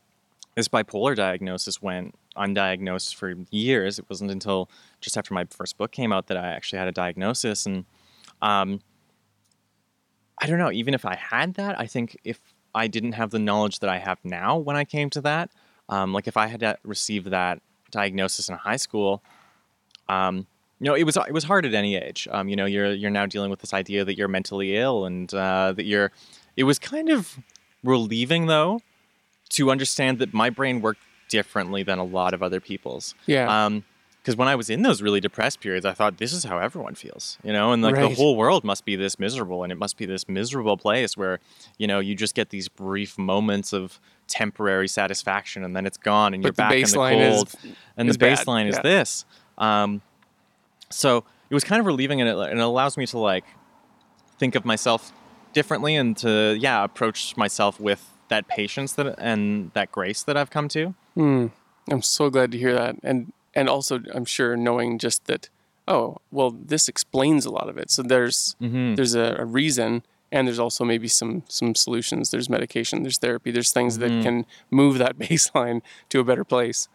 [0.55, 3.99] this bipolar diagnosis went undiagnosed for years.
[3.99, 4.69] It wasn't until
[5.01, 7.87] just after my first book came out that I actually had a diagnosis, and
[8.43, 8.81] um,
[10.39, 10.71] I don't know.
[10.71, 12.41] Even if I had that, I think if
[12.75, 15.51] I didn't have the knowledge that I have now when I came to that,
[15.89, 19.23] um, like if I had uh, received that diagnosis in high school,
[20.09, 20.47] um,
[20.85, 22.29] you know, it was it was hard at any age.
[22.31, 25.33] Um, you know, you're you're now dealing with this idea that you're mentally ill and
[25.33, 26.13] uh, that you're.
[26.59, 27.39] It was kind of
[27.83, 28.81] relieving though
[29.51, 33.15] to understand that my brain worked differently than a lot of other people's.
[33.27, 33.85] yeah, Um,
[34.21, 36.95] because when I was in those really depressed periods, I thought this is how everyone
[36.95, 38.09] feels, you know, and like Right.
[38.09, 41.41] the whole world must be this miserable, and it must be this miserable place where,
[41.79, 46.33] you know, you just get these brief moments of temporary satisfaction, and then it's gone,
[46.35, 47.55] and But you're back in the baseline is- cold,
[47.99, 48.83] and is the bad, baseline is yeah.
[48.83, 49.25] this.
[49.59, 50.01] Um,
[50.95, 53.45] so it was kind of relieving, and it, and it allows me to like
[54.39, 55.13] think of myself
[55.53, 60.51] differently, and to yeah approach myself with that patience that and that grace that I've
[60.51, 60.95] come to.
[61.15, 61.47] Hmm.
[61.91, 65.49] I'm so glad to hear that, and and also I'm sure knowing just that.
[65.87, 67.91] Oh well, this explains a lot of it.
[67.91, 68.95] So there's Mm-hmm.
[68.95, 72.31] there's a, a reason, and there's also maybe some some solutions.
[72.31, 73.03] There's medication.
[73.03, 73.51] There's therapy.
[73.51, 74.17] There's things Mm-hmm.
[74.17, 76.89] that can move that baseline to a better place.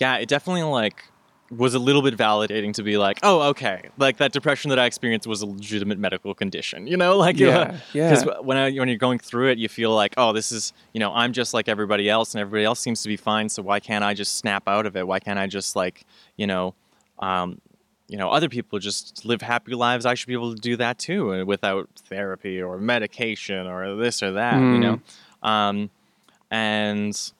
[0.00, 1.04] yeah, it definitely like
[1.50, 4.84] was a little bit validating to be like, oh, okay, like that depression that I
[4.84, 8.10] experienced was a legitimate medical condition, you know, like Yeah, yeah.
[8.10, 11.00] Because when I, when you're going through it, you feel like, oh, this is you
[11.00, 13.48] know, I'm just like everybody else, and everybody else seems to be fine.
[13.48, 15.06] So why can't I just snap out of it?
[15.06, 16.04] Why can't I just like
[16.36, 16.74] you know,
[17.18, 17.60] um,
[18.08, 20.04] you know, other people just live happy lives.
[20.06, 24.22] I should be able to do that too, uh, without therapy or medication or this
[24.22, 24.80] or that, you Mm.
[24.80, 25.00] know.
[25.48, 25.90] Um,
[26.50, 27.32] and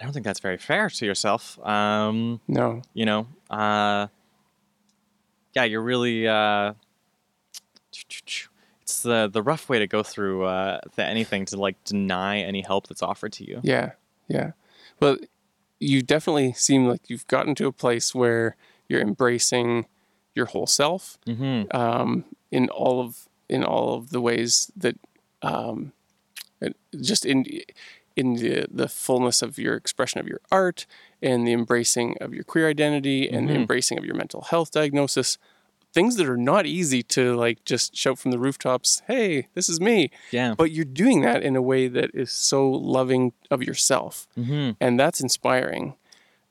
[0.00, 1.58] I don't think that's very fair to yourself.
[1.66, 2.80] Um, No.
[2.94, 4.06] you know, uh,
[5.54, 6.26] yeah, you're really.
[6.26, 6.72] Uh,
[7.92, 12.62] it's the the rough way to go through uh, the, anything to like deny any
[12.62, 13.60] help that's offered to you.
[13.62, 13.92] Yeah.
[14.28, 14.52] Yeah.
[15.00, 15.16] Well,
[15.78, 18.56] you definitely seem like you've gotten to a place where
[18.88, 19.86] you're embracing
[20.34, 21.76] your whole self Mm-hmm.
[21.76, 24.96] um, in all of in all of the ways that
[25.42, 25.92] um,
[27.00, 27.44] just in
[28.16, 30.86] in the, the fullness of your expression of your art
[31.22, 33.60] and the embracing of your queer identity and the Mhm.
[33.62, 35.38] embracing of your mental health diagnosis
[35.92, 39.80] things that are not easy to like just shout from the rooftops hey this is
[39.80, 40.54] me Yeah.
[40.56, 44.70] but you're doing that in a way that is so loving of yourself Mm-hmm.
[44.80, 45.94] and that's inspiring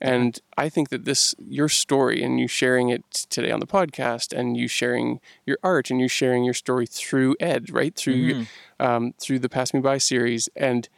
[0.00, 4.36] and i think that this your story and you sharing it today on the podcast
[4.36, 8.46] and you sharing your art and you sharing your story through ed right through
[8.78, 10.88] um, through the pass me by series and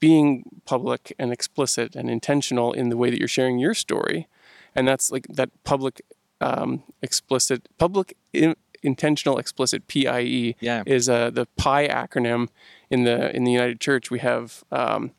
[0.00, 4.26] being public and explicit and intentional in the way that you're sharing your story
[4.74, 6.02] and that's like that public
[6.40, 10.82] um, explicit public in, intentional explicit pie Yeah.
[10.86, 12.48] is uh, the pi acronym
[12.90, 15.12] in the in the united church we have um,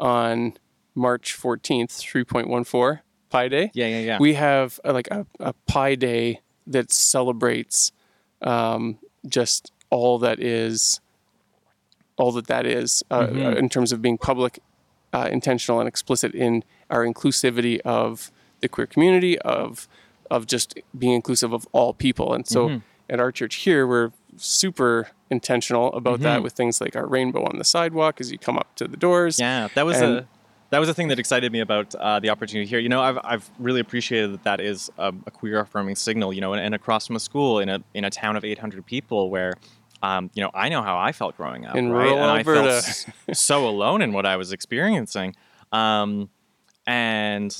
[0.00, 0.54] on
[0.94, 3.00] march 14th 3.14
[3.30, 3.86] pi day Yeah.
[3.88, 4.00] Yeah.
[4.00, 4.18] Yeah.
[4.20, 7.92] we have uh, like a, a pi day that celebrates
[8.42, 8.98] um,
[9.28, 11.00] just all that is
[12.16, 14.60] all that that is uh, uh, in terms of being public
[15.12, 19.88] uh, intentional and explicit in our inclusivity of the queer community of
[20.30, 22.82] of just being inclusive of all people and so Mhm.
[23.10, 26.44] at our church here we're super intentional about that Mhm.
[26.44, 29.38] with things like our rainbow on the sidewalk as you come up to the doors
[29.38, 30.28] Yeah, that was And- a
[30.70, 32.80] that was a thing that excited me about uh, the opportunity here.
[32.80, 36.32] You know, I've I've really appreciated that that is a, a queer affirming signal.
[36.32, 38.84] You know, and, and across from a school in a in a town of 800
[38.86, 39.54] people where.
[40.02, 42.04] Um, you know, I know how I felt growing up, In right?
[42.04, 42.82] rural and I Alberta.
[42.82, 45.34] felt so alone in what I was experiencing.
[45.72, 46.28] Um,
[46.86, 47.56] and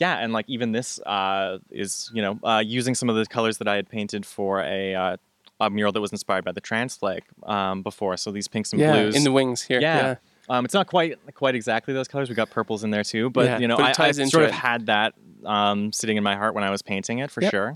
[0.00, 3.58] yeah, and like even this uh, is, you know, uh, using some of the colors
[3.58, 5.16] that I had painted for a uh,
[5.60, 8.16] a mural that was inspired by the trans flag um, before.
[8.16, 10.16] So these pinks and yeah blues in the wings here yeah.
[10.48, 12.28] Um, it's not quite quite exactly those colors.
[12.28, 14.50] We got purples in there too, but Yeah, you know, but I, I sort of
[14.50, 15.14] had that
[15.44, 17.50] um, sitting in my heart when I was painting it for Yep.
[17.50, 17.74] sure.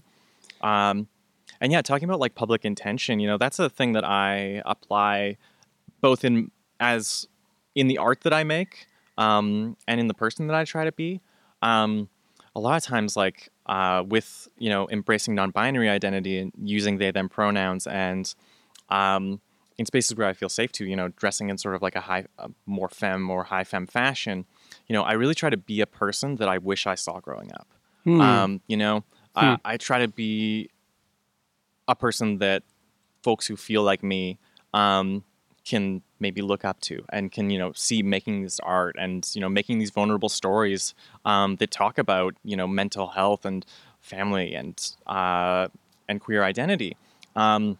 [0.61, 1.09] Um,
[1.61, 5.37] and yeah, talking about like public intention, you know, that's a thing that I apply
[6.01, 6.51] both in
[6.81, 7.27] as
[7.75, 8.87] in the art that I make
[9.17, 11.21] um, and in the person that I try to be.
[11.63, 12.09] Um,
[12.55, 17.11] a lot of times, like uh, with you know embracing non-binary identity and using they
[17.11, 18.33] them pronouns and
[18.89, 19.41] um,
[19.79, 22.01] in spaces where I feel safe to, you know, dressing in sort of like a
[22.01, 24.45] high, a more femme or high femme fashion,
[24.89, 27.53] you know, I really try to be a person that I wish I saw growing
[27.53, 27.69] up.
[28.05, 28.21] Hmm.
[28.21, 29.05] Um, you know,
[29.37, 30.69] I, I try to be
[31.89, 32.63] a person that
[33.23, 34.39] folks who feel like me
[34.75, 35.25] um,
[35.65, 39.41] can maybe look up to and can you know see making this art and you
[39.41, 43.67] know making these vulnerable stories um, that talk about you know mental health and
[44.01, 45.69] family and uh,
[46.09, 46.97] and queer identity.
[47.37, 47.79] Um,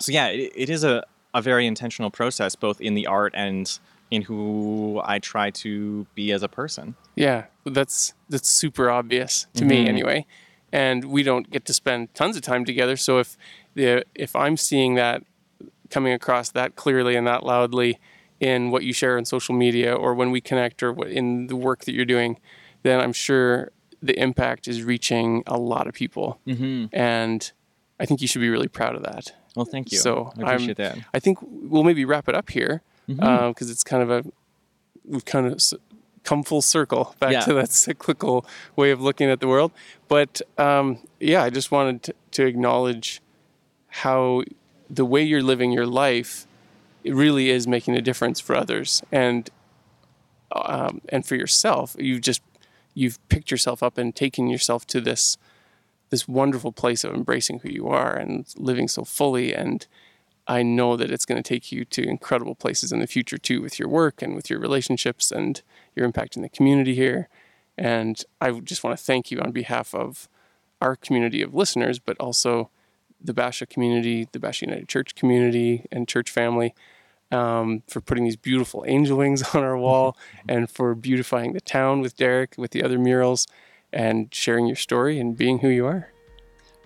[0.00, 3.78] so yeah, it, it is a, a very intentional process, both in the art and
[4.10, 6.94] in who I try to be as a person.
[7.14, 9.88] Yeah, that's that's super obvious to me Mhm.
[9.88, 10.26] anyway.
[10.72, 12.96] And we don't get to spend tons of time together.
[12.96, 13.36] So if
[13.74, 15.22] the if I'm seeing that
[15.90, 17.98] coming across that clearly and that loudly
[18.40, 21.56] in what you share on social media or when we connect or what- in the
[21.56, 22.38] work that you're doing,
[22.82, 23.70] then I'm sure
[24.02, 26.38] the impact is reaching a lot of people.
[26.46, 26.86] Mm-hmm.
[26.92, 27.50] And
[27.98, 29.32] I think you should be really proud of that.
[29.56, 29.98] Well, thank you.
[29.98, 30.98] So, I I'm- that.
[31.14, 34.24] I think we'll maybe wrap it up here because it's kind of a
[35.04, 35.62] we've kind of
[36.24, 37.40] come full circle back Yeah.
[37.40, 38.44] to that cyclical
[38.76, 39.72] way of looking at the world.
[40.08, 43.20] But um, yeah, I just wanted to, to acknowledge
[43.88, 44.42] how
[44.90, 46.46] the way you're living your life
[47.04, 49.48] it really is making a difference for others and
[50.52, 51.94] um, and for yourself.
[51.98, 52.42] You've just
[52.94, 55.36] you've picked yourself up and taken yourself to this
[56.10, 59.86] this wonderful place of embracing who you are and living so fully and
[60.48, 63.60] I know that it's going to take you to incredible places in the future too
[63.60, 65.60] with your work and with your relationships and
[65.94, 67.28] your impact in the community here.
[67.76, 70.28] And I just want to thank you on behalf of
[70.80, 72.70] our community of listeners, but also
[73.20, 76.74] the Bashaw community, the Bashaw United Church community, and church family
[77.30, 80.16] um, for putting these beautiful angel wings on our wall
[80.48, 83.46] and for beautifying the town with Derek, with the other murals,
[83.92, 86.10] and sharing your story and being who you are.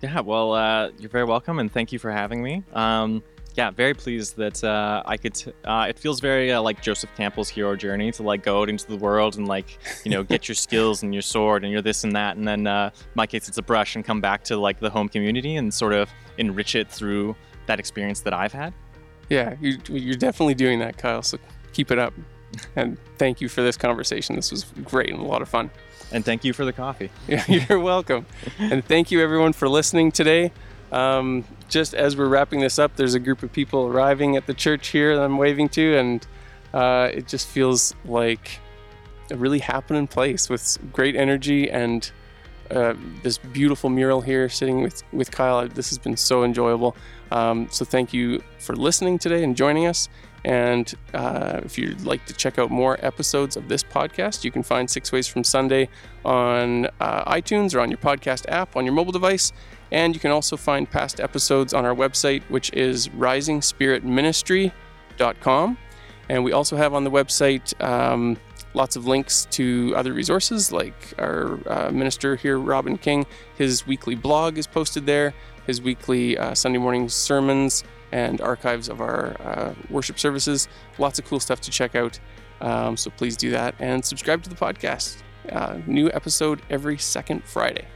[0.01, 2.65] Yeah, well, uh, you're very welcome, and thank you for having me.
[2.73, 3.23] Um,
[3.55, 5.35] yeah, very pleased that uh, I could.
[5.35, 8.69] T- uh, it feels very uh, like Joseph Campbell's hero journey to like go out
[8.69, 11.83] into the world and like you know get your skills and your sword and your
[11.83, 14.45] this and that, and then uh, in my case it's a brush and come back
[14.45, 17.37] to like the home community and sort of enrich it through
[17.67, 18.73] that experience that I've had.
[19.29, 21.23] Yeah, you, you're definitely doing that, Kyle.
[21.23, 21.39] So
[21.73, 22.13] keep it up.
[22.77, 24.37] And thank you for this conversation.
[24.37, 25.71] This was great and a lot of fun.
[26.11, 27.11] And thank you for the coffee.
[27.29, 28.27] Yeah, you're welcome.
[28.59, 30.53] and thank you, everyone, for listening today.
[30.93, 34.55] Um, just as we're wrapping this up, there's a group of people arriving at the
[34.55, 36.27] church here that I'm waving to, and
[36.73, 38.61] uh, it just feels like
[39.31, 42.11] a really happening place with great energy and
[42.71, 45.67] uh, this beautiful mural here sitting with, with Kyle.
[45.67, 46.97] This has been so enjoyable.
[47.31, 50.09] Um, so thank you for listening today and joining us.
[50.45, 54.63] And uh, if you'd like to check out more episodes of this podcast, you can
[54.63, 55.89] find Six Ways from Sunday
[56.25, 59.53] on uh, iTunes or on your podcast app on your mobile device.
[59.93, 65.79] And you can also find past episodes on our website, which is risingspiritministry.com.
[66.31, 68.39] And we also have on the website um,
[68.73, 73.27] lots of links to other resources, like our uh, minister here, Robin King.
[73.59, 75.35] His weekly blog is posted there,
[75.67, 80.69] his weekly uh, Sunday morning sermons, and archives of our uh, worship services.
[80.97, 82.19] Lots of cool stuff to check out.
[82.63, 85.19] Um, so please do that and subscribe to the podcast.
[85.51, 87.87] Uh, new episode every second Friday.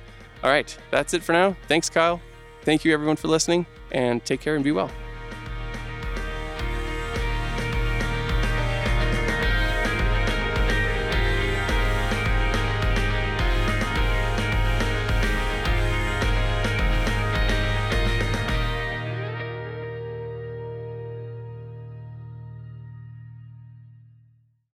[0.46, 1.56] All right, that's it for now.
[1.66, 2.20] Thanks, Kyle.
[2.62, 4.92] Thank you, everyone, for listening, and take care and be well.